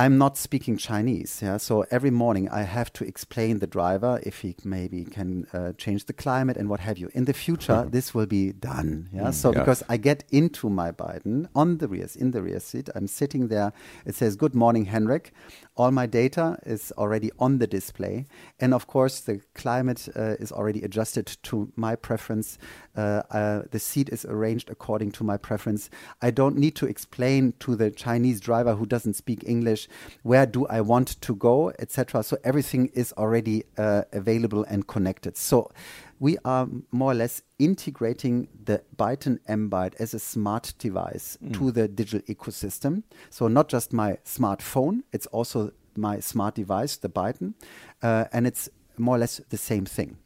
I'm 0.00 0.16
not 0.16 0.36
speaking 0.36 0.76
Chinese, 0.76 1.40
yeah. 1.42 1.56
So 1.56 1.84
every 1.90 2.12
morning 2.12 2.48
I 2.50 2.62
have 2.62 2.92
to 2.94 3.04
explain 3.04 3.58
the 3.58 3.66
driver 3.66 4.20
if 4.22 4.42
he 4.42 4.54
maybe 4.62 5.04
can 5.04 5.48
uh, 5.52 5.72
change 5.72 6.04
the 6.04 6.12
climate 6.12 6.56
and 6.56 6.68
what 6.68 6.78
have 6.78 6.98
you. 6.98 7.10
In 7.14 7.24
the 7.24 7.32
future, 7.32 7.84
this 7.90 8.14
will 8.14 8.26
be 8.26 8.52
done, 8.52 9.08
yeah. 9.12 9.22
Mm, 9.22 9.34
so 9.34 9.52
yeah. 9.52 9.58
because 9.58 9.82
I 9.88 9.96
get 9.96 10.22
into 10.30 10.70
my 10.70 10.92
Byton 10.92 11.48
on 11.52 11.78
the 11.78 11.88
rear, 11.88 12.06
in 12.14 12.30
the 12.30 12.42
rear 12.42 12.60
seat, 12.60 12.88
I'm 12.94 13.08
sitting 13.08 13.48
there. 13.48 13.72
It 14.06 14.14
says, 14.14 14.36
"Good 14.36 14.54
morning, 14.54 14.84
Henrik." 14.84 15.32
All 15.76 15.90
my 15.90 16.06
data 16.06 16.58
is 16.64 16.92
already 16.96 17.32
on 17.38 17.58
the 17.58 17.66
display, 17.66 18.26
and 18.60 18.72
of 18.72 18.86
course 18.86 19.18
the 19.18 19.40
climate 19.54 20.08
uh, 20.14 20.36
is 20.38 20.52
already 20.52 20.82
adjusted 20.82 21.26
to 21.44 21.72
my 21.74 21.96
preference. 21.96 22.56
Uh, 22.98 23.22
uh, 23.30 23.62
the 23.70 23.78
seat 23.78 24.08
is 24.08 24.24
arranged 24.24 24.68
according 24.70 25.12
to 25.12 25.22
my 25.22 25.36
preference. 25.36 25.88
I 26.20 26.32
don't 26.32 26.56
need 26.56 26.74
to 26.76 26.86
explain 26.86 27.54
to 27.60 27.76
the 27.76 27.92
Chinese 27.92 28.40
driver 28.40 28.74
who 28.74 28.86
doesn't 28.86 29.14
speak 29.14 29.44
English 29.46 29.88
where 30.24 30.46
do 30.46 30.66
I 30.66 30.80
want 30.80 31.20
to 31.20 31.36
go, 31.36 31.70
etc. 31.78 32.24
So 32.24 32.38
everything 32.42 32.90
is 32.94 33.12
already 33.12 33.62
uh, 33.76 34.02
available 34.12 34.64
and 34.64 34.84
connected. 34.88 35.36
So 35.36 35.70
we 36.18 36.38
are 36.44 36.68
more 36.90 37.12
or 37.12 37.14
less 37.14 37.42
integrating 37.60 38.48
the 38.64 38.82
Byton 38.96 39.38
M 39.46 39.70
Byte 39.70 39.94
as 40.00 40.12
a 40.12 40.18
smart 40.18 40.74
device 40.80 41.38
mm. 41.40 41.54
to 41.54 41.70
the 41.70 41.86
digital 41.86 42.34
ecosystem. 42.34 43.04
So 43.30 43.46
not 43.46 43.68
just 43.68 43.92
my 43.92 44.18
smartphone, 44.24 45.02
it's 45.12 45.26
also 45.26 45.70
my 45.94 46.18
smart 46.18 46.56
device, 46.56 46.96
the 46.96 47.08
Byton, 47.08 47.54
uh, 48.02 48.24
and 48.32 48.44
it's 48.44 48.68
more 48.96 49.14
or 49.14 49.18
less 49.20 49.40
the 49.50 49.56
same 49.56 49.84
thing. 49.84 50.16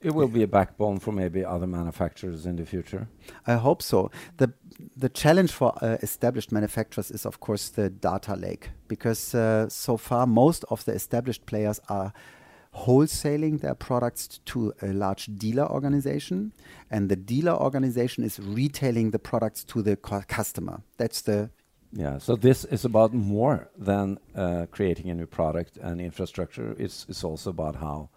It 0.00 0.14
will 0.14 0.28
be 0.28 0.42
a 0.42 0.46
backbone 0.46 1.00
for 1.00 1.12
maybe 1.12 1.44
other 1.44 1.66
manufacturers 1.66 2.46
in 2.46 2.56
the 2.56 2.64
future. 2.64 3.08
I 3.46 3.54
hope 3.54 3.82
so. 3.82 4.10
the 4.36 4.52
The 4.96 5.08
challenge 5.08 5.52
for 5.52 5.72
uh, 5.82 5.96
established 6.02 6.52
manufacturers 6.52 7.10
is, 7.10 7.26
of 7.26 7.38
course, 7.40 7.72
the 7.72 7.90
data 7.90 8.36
lake, 8.36 8.70
because 8.88 9.34
uh, 9.34 9.68
so 9.68 9.96
far 9.96 10.26
most 10.26 10.64
of 10.70 10.84
the 10.84 10.92
established 10.92 11.46
players 11.46 11.80
are 11.88 12.12
wholesaling 12.72 13.60
their 13.60 13.74
products 13.74 14.40
to 14.44 14.72
a 14.82 14.92
large 14.92 15.26
dealer 15.38 15.66
organization, 15.70 16.52
and 16.90 17.08
the 17.08 17.16
dealer 17.16 17.56
organization 17.60 18.24
is 18.24 18.38
retailing 18.38 19.10
the 19.10 19.18
products 19.18 19.64
to 19.64 19.82
the 19.82 19.96
customer. 20.28 20.80
That's 20.96 21.22
the 21.22 21.50
yeah, 21.92 22.18
so 22.18 22.36
this 22.36 22.64
is 22.66 22.84
about 22.84 23.14
more 23.14 23.68
than 23.78 24.18
uh, 24.34 24.66
creating 24.70 25.10
a 25.10 25.14
new 25.14 25.26
product 25.26 25.78
and 25.78 26.00
infrastructure. 26.00 26.76
It's, 26.78 27.06
it's 27.08 27.24
also 27.24 27.50
about 27.50 27.76
how 27.76 28.10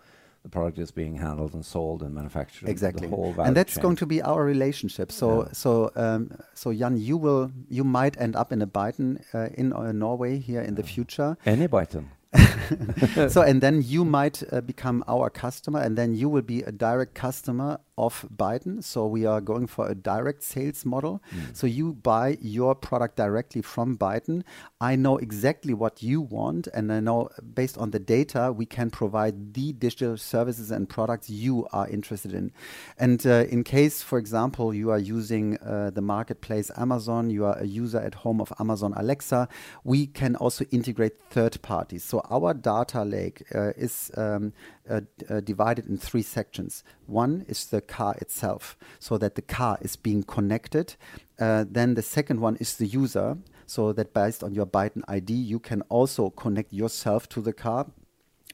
the 0.44 0.50
product 0.50 0.80
is 0.80 0.92
being 0.92 1.16
handled 1.16 1.54
and 1.54 1.66
sold 1.66 2.02
and 2.02 2.16
manufactured. 2.16 2.68
Exactly, 2.68 3.08
and 3.08 3.56
that's 3.56 3.76
chain. 3.76 3.82
going 3.82 3.96
to 3.98 4.06
be 4.06 4.22
our 4.22 4.44
relationship. 4.44 5.12
So, 5.12 5.44
yeah. 5.44 5.50
so, 5.54 5.92
um, 5.96 6.32
so 6.54 6.74
Jan, 6.74 6.98
you 6.98 7.18
will, 7.18 7.52
you 7.70 7.84
might 7.84 8.20
end 8.20 8.36
up 8.36 8.52
in 8.52 8.62
a 8.62 8.68
Byton 8.68 9.24
uh, 9.34 9.50
in 9.54 9.72
uh, 9.74 9.92
Norway 9.92 10.40
here 10.40 10.62
in 10.62 10.74
yeah. 10.74 10.82
the 10.82 10.84
future. 10.84 11.38
Any 11.46 11.68
Byton. 11.68 12.06
so 13.30 13.42
and 13.42 13.60
then 13.60 13.82
you 13.84 14.06
might 14.06 14.42
uh, 14.54 14.62
become 14.62 15.04
our 15.06 15.30
customer 15.30 15.82
and 15.82 15.98
then 15.98 16.16
you 16.16 16.30
will 16.30 16.42
be 16.42 16.62
a 16.62 16.72
direct 16.72 17.14
customer 17.14 17.78
of 18.02 18.26
Byton. 18.36 18.84
So 18.84 19.06
we 19.06 19.26
are 19.28 19.40
going 19.40 19.68
for 19.68 19.88
a 19.88 19.96
direct 19.96 20.42
sales 20.44 20.84
model. 20.86 21.22
Mm. 21.34 21.56
So 21.56 21.68
you 21.68 21.94
buy 21.94 22.38
your 22.42 22.74
product 22.74 23.16
directly 23.16 23.62
from 23.62 23.96
Byton. 23.96 24.44
I 24.82 24.96
know 24.96 25.18
exactly 25.18 25.74
what 25.74 26.02
you 26.02 26.20
want, 26.20 26.68
and 26.74 26.92
I 26.92 27.00
know 27.00 27.30
based 27.54 27.78
on 27.78 27.92
the 27.92 28.00
data 28.00 28.52
we 28.52 28.66
can 28.66 28.90
provide 28.90 29.54
the 29.54 29.74
digital 29.74 30.18
services 30.18 30.72
and 30.72 30.90
products 30.90 31.30
you 31.30 31.68
are 31.72 31.88
interested 31.88 32.34
in. 32.34 32.52
And 32.98 33.26
uh, 33.26 33.46
in 33.50 33.64
case, 33.64 34.02
for 34.02 34.18
example, 34.18 34.74
you 34.74 34.90
are 34.90 35.00
using 35.00 35.58
uh, 35.58 35.92
the 35.94 36.02
marketplace 36.02 36.72
Amazon, 36.76 37.30
you 37.30 37.46
are 37.46 37.58
a 37.60 37.66
user 37.66 38.00
at 38.00 38.16
home 38.16 38.42
of 38.42 38.52
Amazon 38.60 38.94
Alexa, 38.98 39.48
we 39.84 40.08
can 40.08 40.36
also 40.38 40.66
integrate 40.72 41.14
third 41.30 41.62
parties. 41.62 42.04
So 42.04 42.22
our 42.32 42.54
data 42.56 43.04
lake 43.04 43.44
uh, 43.54 43.74
is 43.78 44.12
um, 44.18 44.54
uh, 44.90 45.02
uh, 45.30 45.40
divided 45.42 45.88
in 45.88 45.98
three 45.98 46.24
sections. 46.24 46.84
One 47.06 47.46
is 47.48 47.68
the 47.68 47.82
car 47.98 48.16
itself, 48.22 48.78
so 49.00 49.18
that 49.18 49.36
the 49.36 49.42
car 49.42 49.78
is 49.82 49.96
being 49.96 50.24
connected. 50.24 50.96
Uh, 51.40 51.66
then 51.78 51.96
the 51.96 52.02
second 52.02 52.40
one 52.40 52.56
is 52.58 52.76
the 52.76 52.88
user, 53.02 53.38
so 53.66 53.94
that 53.94 54.14
based 54.14 54.44
on 54.44 54.54
your 54.54 54.66
Byton 54.66 55.04
ID, 55.08 55.34
you 55.34 55.60
can 55.60 55.82
also 55.90 56.30
connect 56.30 56.74
yourself 56.74 57.28
to 57.30 57.42
the 57.42 57.54
car. 57.54 57.86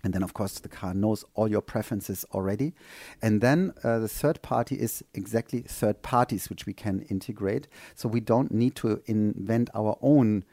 And 0.03 0.13
then, 0.13 0.23
of 0.23 0.33
course, 0.33 0.59
the 0.59 0.69
car 0.69 0.93
knows 0.93 1.25
all 1.33 1.49
your 1.49 1.61
preferences 1.61 2.25
already. 2.31 2.73
And 3.21 3.41
then 3.41 3.73
uh, 3.83 3.99
the 3.99 4.07
third 4.07 4.41
party 4.41 4.75
is 4.75 5.03
exactly 5.13 5.61
third 5.61 6.01
parties, 6.01 6.49
which 6.49 6.65
we 6.67 6.73
can 6.73 7.01
integrate. 7.09 7.67
So 7.95 8.07
we 8.07 8.19
don't 8.19 8.51
need 8.51 8.75
to 8.75 9.01
invent 9.07 9.69
our 9.73 9.97
own 10.01 10.43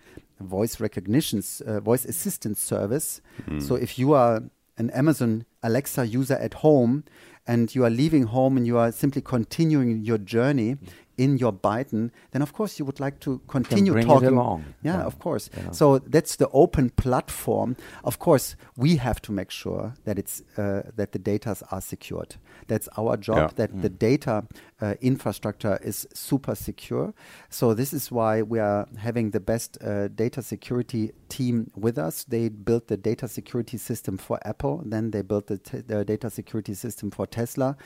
voice 0.41 0.81
recognition, 0.81 1.43
uh, 1.67 1.81
voice 1.81 2.05
assistant 2.07 2.57
service. 2.57 3.21
Mm. 3.47 3.62
So 3.62 3.75
if 3.75 3.99
you 3.99 4.14
are 4.14 4.43
an 4.76 4.91
Amazon 4.91 5.45
Alexa 5.62 6.07
user 6.07 6.35
at 6.35 6.55
home 6.55 7.05
and 7.46 7.74
you 7.74 7.84
are 7.84 7.90
leaving 7.90 8.24
home 8.24 8.56
and 8.56 8.66
you 8.66 8.78
are 8.78 8.90
simply 8.92 9.22
continuing 9.22 10.02
your 10.02 10.18
journey 10.18 10.78
in 11.16 11.38
your 11.38 11.52
Byton, 11.52 12.10
then 12.32 12.42
of 12.42 12.52
course 12.52 12.78
you 12.78 12.84
would 12.84 13.00
like 13.00 13.20
to 13.20 13.40
continue 13.46 14.00
talking. 14.02 14.28
along. 14.28 14.64
Yeah, 14.82 14.98
yeah. 14.98 15.04
of 15.04 15.18
course. 15.18 15.48
Yeah. 15.56 15.70
So 15.70 15.98
that's 15.98 16.36
the 16.36 16.48
open 16.48 16.90
platform. 16.90 17.76
Of 18.02 18.18
course, 18.18 18.56
we 18.76 18.96
have 18.96 19.22
to 19.22 19.32
make 19.32 19.50
sure 19.50 19.94
that 20.04 20.18
it's 20.18 20.42
uh, 20.56 20.82
that 20.96 21.12
the 21.12 21.18
data 21.18 21.56
are 21.70 21.80
secured. 21.80 22.36
That's 22.66 22.88
our 22.96 23.16
job. 23.16 23.36
Yeah. 23.36 23.48
That 23.56 23.72
mm. 23.72 23.82
the 23.82 23.90
data 23.90 24.44
uh, 24.85 24.95
infrastructure 25.00 25.79
is 25.83 26.07
super 26.12 26.55
secure. 26.55 27.14
So 27.49 27.75
this 27.75 27.93
is 27.93 28.12
why 28.12 28.43
we 28.43 28.59
are 28.59 28.87
having 28.99 29.31
the 29.31 29.41
best 29.41 29.79
uh, 29.83 30.09
data 30.09 30.43
security 30.43 31.12
team 31.29 31.71
with 31.75 31.97
us. 31.99 32.25
They 32.25 32.50
built 32.50 32.88
the 32.88 32.99
data 32.99 33.26
security 33.29 33.79
system 33.79 34.19
for 34.19 34.38
Apple. 34.45 34.83
Then 34.85 35.11
they 35.11 35.23
built 35.23 35.47
the, 35.47 35.59
the 35.87 36.05
data 36.05 36.29
security 36.29 36.75
system 36.75 37.11
for 37.11 37.26
Tesla. 37.26 37.76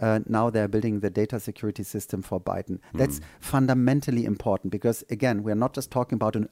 Uh, 0.00 0.20
now 0.26 0.48
they're 0.48 0.68
building 0.68 1.00
the 1.00 1.10
data 1.10 1.38
security 1.38 1.82
system 1.82 2.22
for 2.22 2.40
Byton. 2.40 2.78
Mm. 2.78 2.98
That's 3.00 3.20
fundamentally 3.40 4.24
important 4.24 4.70
because 4.70 5.04
again, 5.10 5.42
we're 5.42 5.54
not 5.54 5.74
just 5.74 5.90
talking 5.90 6.16
about 6.16 6.34
an 6.34 6.48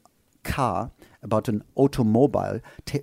car, 0.53 0.91
about 1.23 1.49
an 1.49 1.63
automobile 1.75 2.61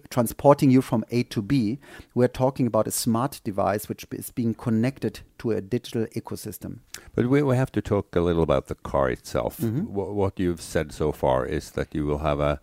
transporting 0.09 0.71
you 0.71 0.81
from 0.81 1.03
A 1.11 1.23
to 1.23 1.41
B. 1.41 1.79
We're 2.15 2.27
talking 2.27 2.67
about 2.67 2.87
a 2.87 2.91
smart 2.91 3.41
device 3.43 3.89
which 3.89 4.05
is 4.11 4.31
being 4.31 4.53
connected 4.53 5.19
to 5.39 5.51
a 5.51 5.61
digital 5.61 6.05
ecosystem. 6.15 6.79
But 7.15 7.27
we, 7.27 7.43
we 7.43 7.55
have 7.57 7.71
to 7.73 7.81
talk 7.81 8.15
a 8.15 8.21
little 8.21 8.43
about 8.43 8.67
the 8.67 8.75
car 8.75 9.09
itself. 9.11 9.59
Mm 9.59 9.75
-hmm. 9.75 10.15
what 10.21 10.39
you've 10.39 10.61
said 10.61 10.91
so 10.93 11.11
far 11.11 11.45
is 11.45 11.71
that 11.71 11.87
you 11.95 12.05
will 12.07 12.19
have 12.19 12.43
a 12.43 12.59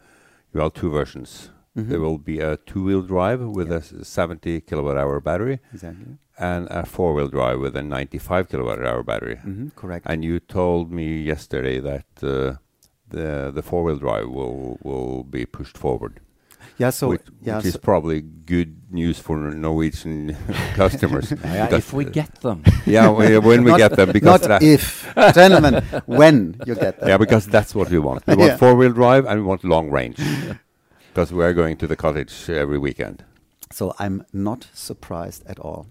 you 0.52 0.60
have 0.62 0.72
two 0.72 0.90
versions. 0.90 1.50
Mm 1.74 1.82
-hmm. 1.82 1.88
There 1.88 2.00
will 2.00 2.18
be 2.18 2.46
a 2.50 2.56
two-wheel 2.56 3.02
drive 3.06 3.44
with 3.58 3.68
yeah. 3.68 4.00
a 4.00 4.04
70 4.04 4.60
kilowatt 4.60 4.96
hour 4.96 5.20
battery. 5.20 5.58
Exactly 5.72 6.18
and 6.40 6.66
a 6.70 6.86
four 6.86 7.14
wheel 7.14 7.28
drive 7.28 7.60
with 7.60 7.76
a 7.76 7.82
95 7.82 8.48
kilowatt 8.48 8.78
hour 8.78 9.02
battery. 9.02 9.36
Mm 9.44 9.56
-hmm, 9.56 9.74
correct. 9.74 10.06
And 10.06 10.24
you 10.24 10.40
told 10.40 10.90
me 10.90 11.02
yesterday 11.32 11.80
that 11.80 12.22
uh, 12.22 12.56
the 13.10 13.50
the 13.54 13.62
four 13.62 13.84
wheel 13.84 13.98
drive 13.98 14.28
will 14.28 14.78
will 14.82 15.24
be 15.24 15.46
pushed 15.46 15.76
forward. 15.76 16.20
Yeah, 16.78 16.90
so 16.90 17.08
which, 17.08 17.22
yeah, 17.42 17.56
which 17.56 17.64
so 17.64 17.68
is 17.68 17.76
probably 17.76 18.22
good 18.22 18.90
news 18.90 19.18
for 19.18 19.36
Norwegian 19.36 20.34
customers. 20.74 21.30
yeah, 21.44 21.74
if 21.74 21.92
we 21.92 22.06
get 22.06 22.40
them. 22.40 22.64
yeah, 22.86 23.08
when 23.08 23.64
we 23.64 23.76
get 23.76 23.96
them, 23.96 24.12
because 24.12 24.48
not 24.48 24.62
if, 24.62 25.12
gentlemen, 25.34 25.84
when 26.06 26.58
you 26.64 26.74
get 26.74 26.98
them. 26.98 27.08
Yeah, 27.08 27.18
because 27.18 27.46
that's 27.46 27.74
what 27.74 27.90
we 27.90 27.98
want. 27.98 28.26
We 28.26 28.36
want 28.36 28.58
four 28.58 28.74
wheel 28.74 28.92
drive 28.92 29.26
and 29.26 29.40
we 29.40 29.46
want 29.46 29.62
long 29.62 29.90
range, 29.90 30.20
because 31.12 31.32
we 31.32 31.44
are 31.44 31.52
going 31.52 31.76
to 31.78 31.86
the 31.86 31.96
cottage 31.96 32.48
every 32.48 32.78
weekend. 32.78 33.24
So 33.70 33.94
I'm 33.98 34.24
not 34.32 34.68
surprised 34.72 35.44
at 35.46 35.58
all. 35.58 35.86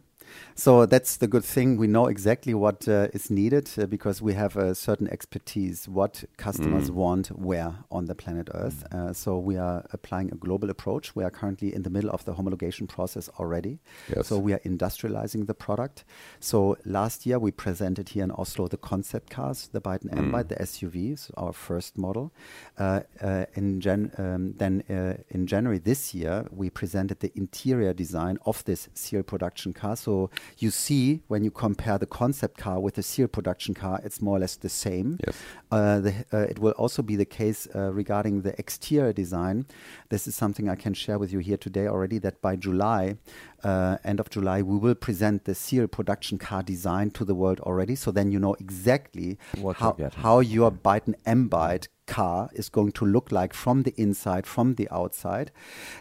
So 0.60 0.86
that's 0.86 1.16
the 1.16 1.28
good 1.30 1.46
thing. 1.46 1.78
We 1.78 1.88
know 1.88 2.08
exactly 2.08 2.54
what 2.54 2.86
uh, 2.86 3.08
is 3.14 3.32
needed 3.32 3.72
uh, 3.78 3.86
because 3.86 4.22
we 4.22 4.34
have 4.34 4.58
a 4.58 4.76
certain 4.76 5.08
expertise 5.08 5.88
what 5.88 6.26
customers 6.36 6.92
mm. 6.92 6.96
want 6.96 7.28
where 7.28 7.76
on 7.90 8.08
the 8.08 8.14
planet 8.14 8.50
Earth. 8.54 8.84
Mm. 8.92 9.10
Uh, 9.10 9.14
so 9.14 9.40
we 9.40 9.56
are 9.56 9.86
applying 9.94 10.30
a 10.34 10.36
global 10.36 10.70
approach. 10.70 11.16
We 11.16 11.24
are 11.24 11.30
currently 11.30 11.74
in 11.74 11.84
the 11.84 11.90
middle 11.90 12.10
of 12.10 12.26
the 12.26 12.34
homologation 12.34 12.90
process 12.90 13.30
already. 13.40 13.80
Yes. 14.14 14.28
So 14.28 14.38
we 14.38 14.52
are 14.52 14.60
industrializing 14.66 15.48
the 15.48 15.54
product. 15.54 16.04
So 16.42 16.76
last 16.84 17.26
year 17.26 17.40
we 17.40 17.52
presented 17.52 18.10
here 18.10 18.26
in 18.26 18.32
Oslo 18.32 18.68
the 18.68 18.76
concept 18.76 19.30
cars, 19.30 19.70
the 19.72 19.80
Byton 19.80 20.10
mm. 20.10 20.18
M-Byte, 20.18 20.50
the 20.50 20.56
SUV, 20.56 21.18
so 21.18 21.34
our 21.38 21.54
first 21.54 21.98
model. 21.98 22.34
Uh, 22.78 23.00
uh, 23.22 23.46
in 23.56 23.80
Jan 23.80 24.12
um, 24.18 24.56
then 24.58 24.84
uh, 24.90 25.24
in 25.30 25.48
January 25.48 25.80
this 25.80 26.14
year 26.14 26.48
we 26.52 26.70
presented 26.70 27.22
the 27.22 27.32
interior 27.36 27.94
design 27.94 28.38
of 28.46 28.62
this 28.66 28.90
serial 28.94 29.24
production 29.24 29.72
car. 29.72 29.96
So 29.96 30.30
you 30.58 30.72
see 30.72 31.22
when 31.28 31.44
you 31.44 31.52
compare 31.52 31.98
the 31.98 32.06
concept 32.06 32.58
car 32.58 32.80
with 32.80 32.96
the 32.96 33.04
serial 33.04 33.30
production 33.30 33.74
car, 33.74 34.00
it's 34.04 34.22
more 34.22 34.38
or 34.38 34.40
less 34.40 34.56
the 34.56 34.70
same. 34.70 35.20
Yes. 35.26 35.38
Uh, 35.72 36.00
the, 36.00 36.14
uh, 36.34 36.38
it 36.40 36.60
will 36.60 36.72
also 36.72 37.02
be 37.02 37.16
the 37.16 37.26
case 37.26 37.68
uh, 37.76 37.92
regarding 37.94 38.42
the 38.42 38.58
exterior 38.60 39.14
design. 39.14 39.66
This 40.10 40.28
is 40.28 40.36
something 40.36 40.68
I 40.68 40.76
can 40.76 40.94
share 40.94 41.20
with 41.20 41.32
you 41.32 41.40
here 41.40 41.58
today 41.58 41.88
already. 41.88 42.18
That 42.18 42.42
by 42.42 42.56
July, 42.56 43.18
uh, 43.64 43.98
end 44.04 44.20
of 44.20 44.30
July, 44.30 44.62
we 44.62 44.78
will 44.78 44.96
present 44.96 45.46
the 45.46 45.56
serial 45.56 45.88
production 45.88 46.38
car 46.38 46.64
design 46.64 47.12
to 47.12 47.26
the 47.26 47.36
world 47.36 47.60
already. 47.62 47.96
So 47.96 48.12
then 48.12 48.32
you 48.32 48.40
know 48.40 48.56
exactly 48.60 49.38
What 49.60 49.78
how, 49.78 49.98
how 50.18 50.40
your 50.40 50.72
Byton 50.72 51.16
M 51.26 51.50
Byte 51.50 51.88
car 52.08 52.50
is 52.54 52.70
going 52.70 52.92
to 52.92 53.06
look 53.06 53.32
like 53.32 53.54
from 53.54 53.84
the 53.84 53.94
inside, 53.96 54.48
from 54.48 54.76
the 54.76 54.88
outside. 54.92 55.52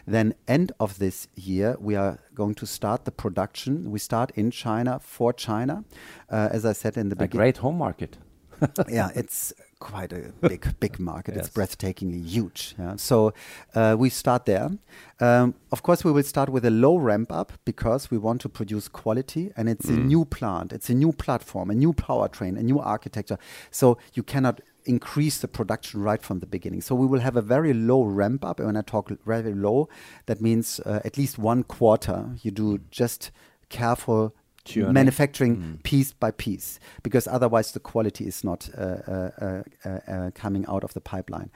Then 0.07 0.33
end 0.47 0.71
of 0.79 0.97
this 0.97 1.27
year, 1.35 1.77
we 1.79 1.95
are 1.95 2.19
going 2.33 2.55
to 2.55 2.65
start 2.65 3.05
the 3.05 3.11
production. 3.11 3.91
We 3.91 3.99
start 3.99 4.31
in 4.35 4.51
China 4.51 4.99
for 4.99 5.31
China, 5.33 5.83
uh, 6.29 6.49
as 6.51 6.65
I 6.65 6.73
said 6.73 6.97
in 6.97 7.09
the 7.09 7.15
beginning. 7.15 7.39
A 7.39 7.43
great 7.43 7.57
home 7.57 7.77
market. 7.77 8.17
yeah, 8.89 9.09
it's 9.15 9.53
quite 9.79 10.11
a 10.11 10.33
big, 10.41 10.79
big 10.79 10.99
market. 10.99 11.37
It's 11.37 11.49
breathtakingly 11.49 12.25
huge. 12.25 12.75
Yeah. 12.77 12.95
So 12.97 13.33
uh, 13.75 13.95
we 13.97 14.09
start 14.09 14.45
there. 14.45 14.71
Um, 15.19 15.55
of 15.71 15.83
course, 15.83 16.03
we 16.03 16.11
will 16.11 16.23
start 16.23 16.49
with 16.49 16.65
a 16.65 16.69
low 16.69 16.97
ramp 16.97 17.31
up 17.31 17.53
because 17.65 18.11
we 18.11 18.17
want 18.17 18.41
to 18.41 18.49
produce 18.49 18.87
quality, 18.87 19.51
and 19.55 19.69
it's 19.69 19.85
a 19.85 19.93
new 19.93 20.25
plant, 20.25 20.73
it's 20.73 20.89
a 20.89 20.93
new 20.93 21.11
platform, 21.11 21.69
a 21.69 21.75
new 21.75 21.93
powertrain, 21.93 22.57
a 22.57 22.63
new 22.63 22.79
architecture. 22.79 23.37
So 23.71 23.97
you 24.13 24.23
cannot 24.23 24.61
increase 24.85 25.37
the 25.37 25.47
production 25.47 26.01
right 26.01 26.21
from 26.21 26.39
the 26.39 26.45
beginning. 26.45 26.81
So 26.81 26.95
we 26.95 27.05
will 27.05 27.19
have 27.19 27.35
a 27.35 27.41
very 27.41 27.73
low 27.73 28.03
ramp 28.03 28.43
up. 28.43 28.59
And 28.59 28.67
when 28.67 28.77
I 28.77 28.81
talk 28.81 29.11
very 29.25 29.53
low, 29.53 29.87
that 30.25 30.41
means 30.41 30.79
uh, 30.85 30.99
at 31.05 31.17
least 31.17 31.37
one 31.37 31.63
quarter. 31.63 32.31
You 32.41 32.51
do 32.51 32.79
just 32.89 33.31
careful 33.69 34.33
Tuning. 34.69 34.93
manufacturing 34.93 35.79
piece 35.83 36.13
by 36.13 36.31
piece 36.31 36.79
because 37.03 37.27
otherwise 37.27 37.71
the 37.71 37.79
quality 37.79 38.25
is 38.27 38.43
not 38.43 38.69
uh, 38.77 38.81
uh, 38.81 39.61
uh, 39.85 40.31
coming 40.33 40.65
out 40.67 40.83
of 40.83 40.93
the 40.93 41.01
pipeline. 41.01 41.49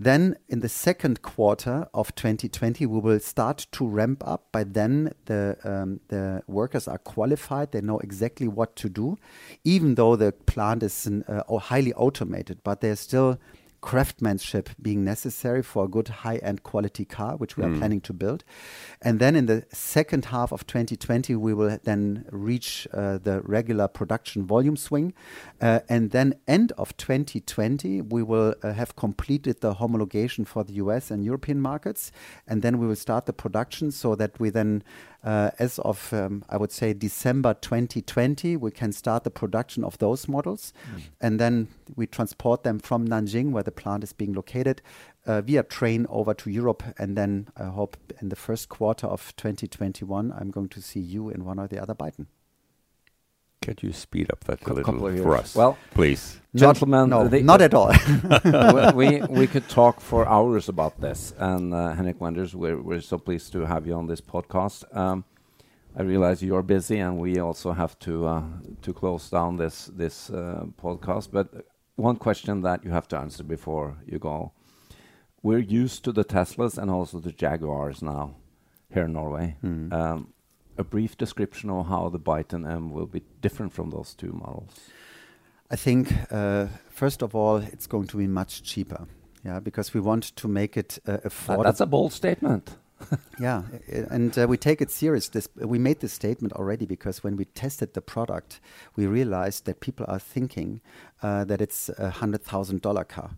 Then 0.00 0.36
in 0.48 0.60
the 0.60 0.68
second 0.68 1.22
quarter 1.22 1.88
of 1.92 2.14
2020, 2.14 2.86
we 2.86 3.00
will 3.00 3.18
start 3.18 3.66
to 3.72 3.84
ramp 3.86 4.22
up. 4.24 4.52
By 4.52 4.62
then, 4.62 5.12
the 5.24 5.56
um, 5.64 5.98
the 6.06 6.42
workers 6.46 6.86
are 6.86 6.98
qualified; 6.98 7.72
they 7.72 7.80
know 7.80 7.98
exactly 7.98 8.46
what 8.46 8.76
to 8.76 8.88
do, 8.88 9.18
even 9.64 9.96
though 9.96 10.14
the 10.14 10.30
plant 10.30 10.84
is 10.84 11.08
uh, 11.26 11.58
highly 11.58 11.92
automated. 11.94 12.60
But 12.62 12.80
there's 12.80 13.00
still 13.00 13.38
craftsmanship 13.80 14.70
being 14.80 15.04
necessary 15.04 15.62
for 15.62 15.84
a 15.84 15.88
good 15.88 16.08
high-end 16.08 16.62
quality 16.62 17.04
car, 17.04 17.36
which 17.36 17.56
we 17.56 17.64
are 17.64 17.74
planning 17.76 18.00
to 18.00 18.12
build. 18.12 18.44
And 19.00 19.20
then 19.20 19.36
in 19.36 19.46
the 19.46 19.64
second 19.72 20.26
half 20.26 20.52
of 20.52 20.66
2020, 20.66 21.36
we 21.36 21.54
will 21.54 21.78
then 21.84 22.24
reach 22.30 22.88
uh, 22.92 23.18
the 23.18 23.40
regular 23.42 23.88
production 23.88 24.46
volume 24.46 24.76
swing. 24.76 25.14
Uh, 25.60 25.80
and 25.88 26.10
then 26.10 26.34
end 26.46 26.72
of 26.72 26.96
2020, 26.96 28.02
we 28.02 28.22
will 28.22 28.54
uh, 28.62 28.72
have 28.72 28.96
completed 28.96 29.60
the 29.60 29.74
homologation 29.74 30.46
for 30.46 30.64
the 30.64 30.74
US 30.74 31.10
and 31.10 31.24
European 31.24 31.60
markets. 31.60 32.10
And 32.46 32.62
then 32.62 32.78
we 32.78 32.86
will 32.86 32.96
start 32.96 33.26
the 33.26 33.32
production 33.32 33.90
so 33.90 34.14
that 34.16 34.38
we 34.40 34.50
then 34.50 34.82
as 35.24 35.78
of, 35.80 36.12
um, 36.12 36.44
I 36.48 36.56
would 36.56 36.72
say, 36.72 36.92
December 36.92 37.54
2020, 37.54 38.56
we 38.56 38.70
can 38.70 38.92
start 38.92 39.24
the 39.24 39.30
production 39.30 39.84
of 39.84 39.98
those 39.98 40.28
models. 40.28 40.72
And 41.20 41.40
then 41.40 41.68
we 41.96 42.06
transport 42.06 42.62
them 42.62 42.78
from 42.78 43.06
Nanjing, 43.06 43.50
where 43.50 43.62
the 43.64 43.72
plant 43.72 44.04
is 44.04 44.12
being 44.12 44.32
located, 44.32 44.82
uh, 45.26 45.40
via 45.42 45.62
train 45.62 46.06
over 46.08 46.34
to 46.34 46.50
Europe. 46.50 46.82
And 46.98 47.16
then 47.16 47.48
I 47.56 47.64
hope 47.64 47.96
in 48.20 48.28
the 48.28 48.36
first 48.36 48.68
quarter 48.68 49.06
of 49.06 49.34
2021, 49.36 50.32
I'm 50.32 50.50
going 50.50 50.68
to 50.68 50.80
see 50.80 51.00
you 51.00 51.30
in 51.30 51.44
one 51.44 51.58
or 51.58 51.66
the 51.66 51.82
other 51.82 51.94
Byton. 51.94 52.26
Could 53.60 53.82
you 53.82 53.92
speed 53.92 54.30
up 54.30 54.44
that 54.44 54.64
a 54.66 54.72
little 54.72 54.94
of 54.94 55.00
for 55.00 55.12
years. 55.14 55.40
us? 55.40 55.54
Well- 55.56 55.76
please. 55.92 56.40
Gentlemen, 56.54 57.10
no, 57.10 57.28
the- 57.28 57.42
not 57.42 57.60
at 57.60 57.74
all. 57.74 57.92
we, 58.94 59.20
we 59.20 59.20
we 59.28 59.46
could 59.46 59.68
talk 59.68 60.00
for 60.00 60.26
hours 60.26 60.68
about 60.68 61.00
this. 61.00 61.32
And 61.38 61.74
uh, 61.74 61.92
Henrik 61.94 62.20
Wenders, 62.20 62.54
we're 62.54 62.80
we're 62.80 63.00
so 63.02 63.18
pleased 63.18 63.52
to 63.52 63.66
have 63.66 63.86
you 63.86 63.94
on 63.94 64.06
this 64.06 64.20
podcast. 64.20 64.84
Um, 64.96 65.24
I 65.96 66.02
realize 66.02 66.42
you're 66.42 66.62
busy, 66.62 66.98
and 66.98 67.18
we 67.18 67.38
also 67.38 67.72
have 67.72 67.98
to 68.00 68.26
uh, 68.26 68.42
to 68.82 68.92
close 68.92 69.28
down 69.30 69.56
this 69.58 69.90
this 69.94 70.30
uh, 70.30 70.64
podcast. 70.82 71.28
But 71.32 71.46
one 71.96 72.16
question 72.16 72.62
that 72.62 72.84
you 72.84 72.90
have 72.92 73.08
to 73.08 73.18
answer 73.18 73.44
before 73.44 73.96
you 74.06 74.18
go: 74.18 74.52
We're 75.42 75.58
used 75.82 76.02
to 76.04 76.12
the 76.12 76.24
Teslas 76.24 76.78
and 76.78 76.90
also 76.90 77.20
the 77.20 77.32
Jaguars 77.32 78.02
now 78.02 78.34
here 78.92 79.04
in 79.04 79.12
Norway. 79.12 79.56
Um, 79.62 80.32
a 80.78 80.84
brief 80.84 81.18
description 81.18 81.70
of 81.70 81.86
how 81.88 82.08
the 82.08 82.18
Byton 82.18 82.70
M 82.70 82.90
will 82.90 83.06
be 83.06 83.22
different 83.40 83.72
from 83.72 83.90
those 83.90 84.14
two 84.14 84.32
models. 84.32 84.72
I 85.70 85.76
think, 85.76 86.12
uh, 86.30 86.66
first 86.88 87.22
of 87.22 87.34
all, 87.34 87.56
it's 87.56 87.86
going 87.86 88.06
to 88.06 88.16
be 88.16 88.26
much 88.26 88.62
cheaper. 88.62 89.06
Yeah, 89.44 89.60
because 89.60 89.94
we 89.94 90.00
want 90.00 90.36
to 90.36 90.48
make 90.48 90.76
it 90.76 90.98
uh, 91.06 91.18
affordable. 91.18 91.64
that's 91.64 91.80
a 91.80 91.86
bold 91.86 92.12
statement. 92.12 92.76
Yeah, 93.40 93.62
and 94.10 94.36
uh, 94.36 94.46
we 94.48 94.56
take 94.56 94.80
it 94.80 94.90
serious. 94.90 95.28
This 95.28 95.48
we 95.54 95.78
made 95.78 96.00
this 96.00 96.12
statement 96.12 96.52
already 96.54 96.86
because 96.86 97.22
when 97.22 97.36
we 97.36 97.44
tested 97.44 97.94
the 97.94 98.00
product, 98.00 98.60
we 98.96 99.06
realized 99.06 99.64
that 99.66 99.78
people 99.78 100.04
are 100.08 100.18
thinking 100.18 100.80
uh, 101.22 101.44
that 101.44 101.60
it's 101.60 101.88
a 101.98 102.10
hundred 102.10 102.42
thousand 102.42 102.82
dollar 102.82 103.04
car, 103.04 103.30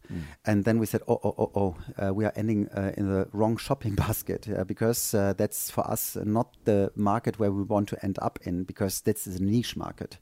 and 0.46 0.64
then 0.64 0.78
we 0.78 0.86
said, 0.86 1.02
oh, 1.06 1.20
oh, 1.22 1.34
oh, 1.38 1.50
oh, 1.54 1.76
uh, 2.02 2.14
we 2.14 2.24
are 2.24 2.32
ending 2.34 2.68
uh, 2.74 2.92
in 2.96 3.08
the 3.08 3.28
wrong 3.32 3.58
shopping 3.58 3.94
basket 4.06 4.48
uh, 4.48 4.64
because 4.64 5.14
uh, 5.14 5.34
that's 5.36 5.70
for 5.70 5.86
us 5.90 6.16
not 6.24 6.48
the 6.64 6.90
market 6.96 7.38
where 7.38 7.52
we 7.52 7.62
want 7.62 7.88
to 7.88 8.02
end 8.02 8.18
up 8.22 8.38
in 8.42 8.64
because 8.64 9.02
this 9.02 9.26
is 9.26 9.36
a 9.36 9.42
niche 9.42 9.76
market, 9.76 10.16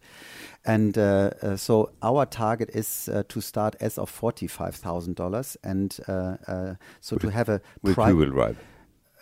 and 0.65 0.99
uh, 0.99 1.31
uh, 1.43 1.57
so 1.57 1.91
our 2.03 2.27
target 2.27 2.71
is 2.75 3.09
uh, 3.13 3.23
to 3.29 3.41
start 3.41 3.77
as 3.81 3.97
of 3.99 4.11
forty 4.11 4.49
five 4.49 4.75
thousand 4.75 5.15
dollars, 5.15 5.57
and 5.63 6.01
uh, 6.09 6.37
uh, 6.49 6.75
so 7.01 7.17
to 7.17 7.31
have 7.31 7.49
a 7.49 7.61
With 7.83 7.95
pri- 7.95 8.11
two-wheel 8.11 8.31
drive. 8.31 8.57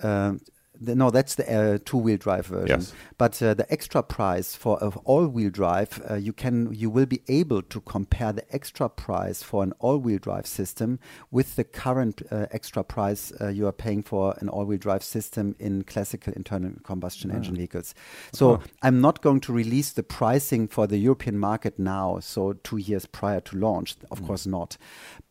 Um, 0.02 0.40
the, 0.80 0.94
no, 0.94 1.10
that's 1.10 1.34
the 1.34 1.46
uh, 1.50 1.78
two-wheel 1.84 2.16
drive 2.16 2.46
version. 2.46 2.80
Yes. 2.80 2.92
But 3.18 3.40
uh, 3.42 3.54
the 3.54 3.70
extra 3.72 4.02
price 4.02 4.54
for 4.54 4.82
uh, 4.82 4.90
all-wheel 5.04 5.50
drive, 5.50 6.02
uh, 6.10 6.14
you 6.14 6.32
can, 6.32 6.72
you 6.72 6.90
will 6.90 7.06
be 7.06 7.22
able 7.28 7.62
to 7.62 7.80
compare 7.80 8.32
the 8.32 8.54
extra 8.54 8.88
price 8.88 9.42
for 9.42 9.62
an 9.62 9.72
all-wheel 9.78 10.18
drive 10.18 10.46
system 10.46 10.98
with 11.30 11.56
the 11.56 11.64
current 11.64 12.22
uh, 12.30 12.46
extra 12.50 12.82
price 12.84 13.32
uh, 13.40 13.48
you 13.48 13.66
are 13.66 13.72
paying 13.72 14.02
for 14.02 14.34
an 14.38 14.48
all-wheel 14.48 14.78
drive 14.78 15.02
system 15.02 15.54
in 15.58 15.82
classical 15.84 16.32
internal 16.34 16.72
combustion 16.82 17.30
engine 17.30 17.56
vehicles. 17.56 17.94
So 18.32 18.60
I'm 18.82 19.00
not 19.00 19.22
going 19.22 19.40
to 19.40 19.52
release 19.52 19.92
the 19.92 20.02
pricing 20.02 20.68
for 20.68 20.86
the 20.86 20.98
European 20.98 21.38
market 21.38 21.78
now, 21.78 22.20
so 22.20 22.52
two 22.52 22.76
years 22.76 23.06
prior 23.06 23.40
to 23.40 23.56
launch. 23.56 23.96
Of 24.10 24.24
course 24.26 24.46
not. 24.46 24.76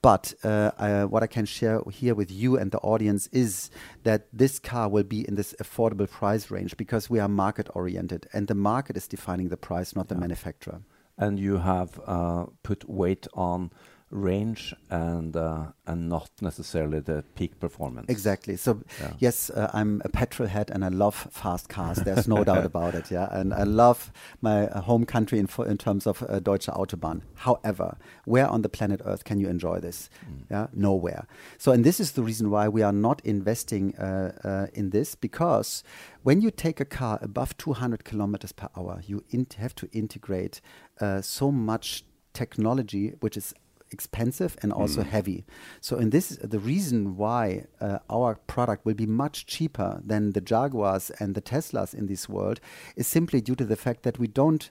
But 0.01 0.33
uh, 0.43 0.71
uh, 0.77 1.03
what 1.05 1.23
I 1.23 1.27
can 1.27 1.45
share 1.45 1.81
here 1.91 2.13
with 2.13 2.31
you 2.31 2.57
and 2.57 2.71
the 2.71 2.77
audience 2.79 3.27
is 3.31 3.71
that 4.03 4.27
this 4.31 4.59
car 4.59 4.87
will 4.87 5.03
be 5.03 5.27
in 5.27 5.34
this 5.35 5.53
affordable 5.61 6.09
price 6.09 6.51
range 6.51 6.75
because 6.77 7.09
we 7.09 7.19
are 7.19 7.27
market 7.27 7.67
oriented 7.73 8.27
and 8.33 8.47
the 8.47 8.55
market 8.55 8.97
is 8.97 9.07
defining 9.07 9.49
the 9.49 9.57
price, 9.57 9.95
not 9.95 10.07
the 10.07 10.15
manufacturer. 10.15 10.81
and 11.17 11.39
you 11.39 11.57
have 11.57 11.99
uh, 12.05 12.45
put 12.63 12.89
weight 12.89 13.25
on 13.33 13.71
range 14.11 14.73
and 14.89 15.35
uh, 15.35 15.65
and 15.87 16.07
not 16.09 16.29
necessarily 16.41 16.99
the 16.99 17.23
peak 17.35 17.59
performance. 17.59 18.05
Exactly. 18.09 18.55
So 18.55 18.81
Yeah. 19.01 19.09
yes, 19.19 19.49
uh, 19.49 19.69
I'm 19.73 20.01
a 20.05 20.09
petrol 20.09 20.47
head 20.47 20.69
and 20.71 20.85
I 20.85 20.89
love 20.89 21.27
fast 21.31 21.69
cars. 21.69 21.97
There's 22.03 22.27
no 22.27 22.43
doubt 22.49 22.65
about 22.65 22.95
it. 22.95 23.11
Yeah, 23.11 23.27
and 23.31 23.53
I 23.53 23.63
love 23.63 24.11
my 24.41 24.67
uh, 24.67 24.81
home 24.81 25.05
country 25.05 25.39
in, 25.39 25.47
in 25.67 25.77
terms 25.77 26.07
of 26.07 26.23
uh, 26.23 26.39
Deutsche 26.39 26.67
Autobahn. 26.67 27.21
However, 27.35 27.97
where 28.25 28.47
on 28.47 28.61
the 28.61 28.69
planet 28.69 29.01
Earth 29.05 29.23
can 29.23 29.39
you 29.39 29.49
enjoy 29.49 29.79
this? 29.79 30.09
Yeah, 30.51 30.67
nowhere. 30.73 31.25
So, 31.57 31.71
and 31.71 31.83
this 31.83 31.99
is 31.99 32.11
the 32.11 32.21
reason 32.23 32.49
why 32.51 32.67
we 32.69 32.83
are 32.83 32.93
not 32.93 33.21
investing 33.25 33.95
uh, 33.97 34.31
uh, 34.43 34.67
in 34.73 34.91
this 34.91 35.15
because 35.15 35.83
when 36.23 36.41
you 36.41 36.51
take 36.51 36.79
a 36.79 36.85
car 36.85 37.17
above 37.21 37.57
200 37.57 38.03
kilometers 38.05 38.51
per 38.51 38.69
hour, 38.77 39.01
you 39.07 39.23
in- 39.31 39.47
have 39.57 39.73
to 39.75 39.87
integrate 39.91 40.61
uh, 41.01 41.21
so 41.21 41.51
much 41.51 42.03
technology, 42.33 43.13
which 43.21 43.37
is 43.37 43.53
expensive 43.91 44.57
and 44.61 44.71
also 44.71 45.03
heavy. 45.03 45.45
So, 45.81 45.97
in 45.97 46.09
this, 46.09 46.29
the 46.41 46.59
reason 46.59 47.17
why 47.17 47.65
uh, 47.79 47.99
our 48.09 48.35
product 48.47 48.85
will 48.85 48.93
be 48.93 49.05
much 49.05 49.45
cheaper 49.45 50.01
than 50.03 50.31
the 50.31 50.41
Jaguars 50.41 51.11
and 51.19 51.35
the 51.35 51.41
Teslas 51.41 51.93
in 51.93 52.07
this 52.07 52.27
world 52.27 52.59
is 52.95 53.07
simply 53.07 53.41
due 53.41 53.55
to 53.55 53.65
the 53.65 53.75
fact 53.75 54.03
that 54.03 54.19
we 54.19 54.27
don't 54.27 54.69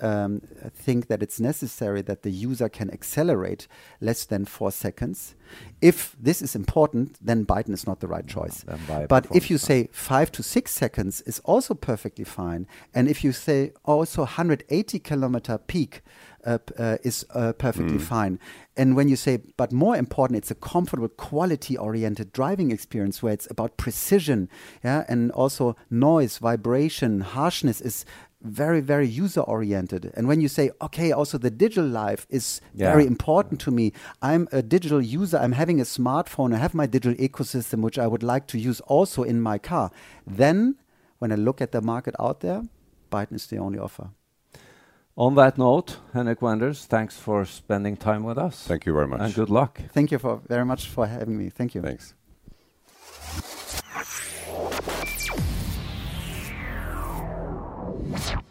um, 0.00 0.42
think 0.74 1.06
that 1.08 1.22
it's 1.22 1.40
necessary 1.40 2.02
that 2.02 2.22
the 2.22 2.30
user 2.30 2.68
can 2.68 2.90
accelerate 2.90 3.66
less 4.00 4.24
than 4.24 4.44
four 4.44 4.70
seconds. 4.70 5.34
If 5.80 6.14
this 6.20 6.42
is 6.42 6.54
important, 6.54 7.16
then 7.20 7.44
Byton 7.44 7.72
is 7.72 7.86
not 7.86 8.00
the 8.00 8.06
right 8.06 8.26
choice. 8.26 8.64
a 8.68 8.76
But 9.08 9.26
if 9.34 9.50
you 9.50 9.58
say 9.58 9.88
five 9.92 10.30
to 10.32 10.42
six 10.42 10.72
seconds 10.72 11.22
is 11.22 11.40
also 11.40 11.74
perfectly 11.74 12.24
fine, 12.24 12.66
and 12.94 13.08
if 13.08 13.24
you 13.24 13.32
say 13.32 13.72
also 13.84 14.22
180 14.22 14.98
kilometer 15.00 15.58
peak 15.58 16.02
uh, 16.44 16.58
uh, 16.78 16.96
is 17.02 17.26
uh, 17.34 17.52
perfectly 17.54 17.98
fine, 17.98 18.38
and 18.76 18.96
when 18.96 19.08
you 19.08 19.16
say, 19.16 19.38
but 19.56 19.72
more 19.72 19.96
important, 19.96 20.38
it's 20.38 20.50
a 20.50 20.54
comfortable, 20.54 21.08
quality-oriented 21.08 22.32
driving 22.32 22.70
experience 22.70 23.22
where 23.22 23.32
it's 23.32 23.50
about 23.50 23.76
precision, 23.76 24.48
yeah, 24.84 25.04
and 25.08 25.32
also 25.32 25.76
noise, 25.90 26.38
vibration, 26.38 27.20
harshness 27.20 27.80
is 27.80 28.04
very, 28.42 28.80
very 28.80 29.06
user 29.06 29.40
oriented. 29.40 30.12
And 30.16 30.26
when 30.26 30.40
you 30.40 30.48
say, 30.48 30.70
okay, 30.80 31.12
also 31.12 31.38
the 31.38 31.50
digital 31.50 31.86
life 31.86 32.26
is 32.30 32.60
Yeah. 32.74 32.90
very 32.90 33.06
important 33.06 33.60
to 33.62 33.70
me, 33.70 33.92
I'm 34.22 34.48
a 34.52 34.62
digital 34.62 35.02
user, 35.02 35.38
I'm 35.38 35.52
having 35.52 35.80
a 35.80 35.84
smartphone, 35.84 36.54
I 36.54 36.58
have 36.58 36.74
my 36.74 36.86
digital 36.86 37.14
ecosystem, 37.18 37.82
which 37.82 37.98
I 37.98 38.06
would 38.06 38.22
like 38.22 38.46
to 38.48 38.58
use 38.58 38.80
also 38.82 39.22
in 39.22 39.40
my 39.40 39.58
car. 39.58 39.90
Then, 40.26 40.76
when 41.18 41.32
I 41.32 41.36
look 41.36 41.60
at 41.60 41.72
the 41.72 41.82
market 41.82 42.14
out 42.18 42.40
there, 42.40 42.62
Byton 43.10 43.34
is 43.34 43.46
the 43.46 43.58
only 43.58 43.78
offer. 43.78 44.10
On 45.16 45.34
that 45.34 45.58
note, 45.58 45.98
Henrik 46.14 46.40
Wenders, 46.40 46.86
thanks 46.86 47.18
for 47.18 47.44
spending 47.44 47.96
time 47.96 48.22
with 48.24 48.38
us. 48.38 48.64
Thank 48.66 48.86
you 48.86 48.94
very 48.94 49.06
much. 49.06 49.20
And 49.20 49.34
good 49.34 49.50
luck. 49.50 49.80
Thank 49.92 50.10
you 50.12 50.18
for 50.18 50.40
very 50.48 50.64
much 50.64 50.88
for 50.88 51.06
having 51.06 51.36
me. 51.36 51.50
Thank 51.50 51.74
you. 51.74 51.82
Thanks. 51.82 52.14
you. 58.10 58.49